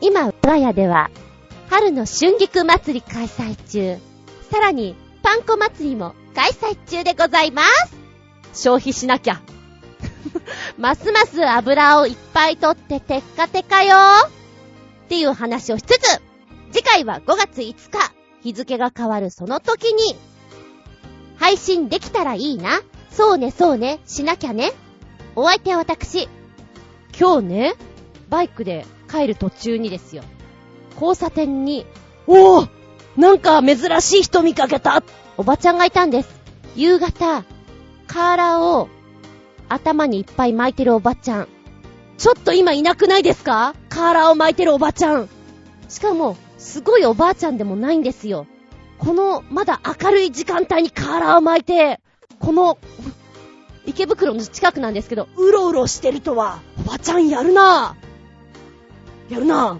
[0.00, 1.10] 今、我が家では、
[1.68, 3.98] 春の春菊祭り開催中。
[4.50, 7.96] さらに、パン粉祭りも開催中でございます。
[8.54, 9.40] 消費しなきゃ。
[10.78, 13.96] ますます油をいっぱい取ってテッカテカよ
[15.06, 16.20] っていう話をしつつ、
[16.72, 18.12] 次回は5月5日、
[18.42, 20.16] 日付が変わるその時に、
[21.36, 22.80] 配信できたらいいな。
[23.10, 24.72] そうね、そうね、しなきゃね。
[25.36, 26.28] お相手は私、
[27.18, 27.74] 今日ね、
[28.28, 30.22] バイクで帰る途中にですよ。
[30.94, 31.86] 交差点に、
[32.26, 32.68] おお
[33.16, 35.02] なんか珍しい人見かけた
[35.36, 36.28] おばちゃんがいたんです。
[36.74, 37.44] 夕方、
[38.06, 38.88] カーラーを
[39.68, 41.48] 頭にいっぱい巻いてるおばちゃん。
[42.18, 43.74] ちょっと今いなくないですか？
[43.88, 45.28] カーラーを巻いてるおばちゃん。
[45.88, 48.46] しかも、すごいおばあちゃんでもないんですよ。
[48.98, 52.00] この、まだ明るい時間帯にカーラーを巻いて、
[52.40, 52.78] この、
[53.84, 59.32] 池袋の近くなんですけど、うろうろしてるとは、おばちゃんやるなぁ。
[59.32, 59.78] やるなぁ。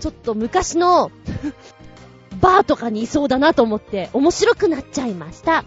[0.00, 1.10] ちょっと昔の、
[2.40, 5.64] バーとかにいそうだなと思って、面白くなっちゃいました。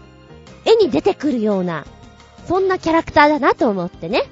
[0.64, 1.86] 絵に出てくるような、
[2.46, 4.22] そんなキャラクターだなと思ってね。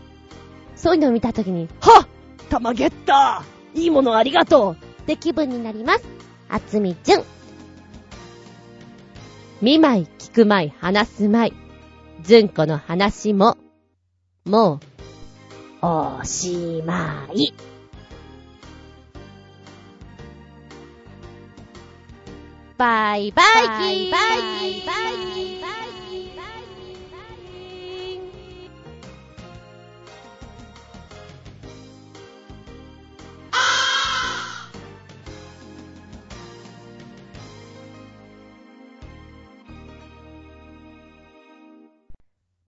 [0.77, 2.09] そういうのを見たときに、はっ
[2.49, 6.05] 玉ゲッターいいものありがとうって気分になります。
[6.49, 7.25] あつみじゅん。
[9.61, 11.53] 見まい、聞くまい、話すまい。
[12.23, 13.57] ずんこの話も、
[14.45, 14.81] も
[15.83, 17.55] う、おしまい。
[22.77, 25.94] バイバイキーバイバイキーバイバイキー
[33.57, 33.94] Ah!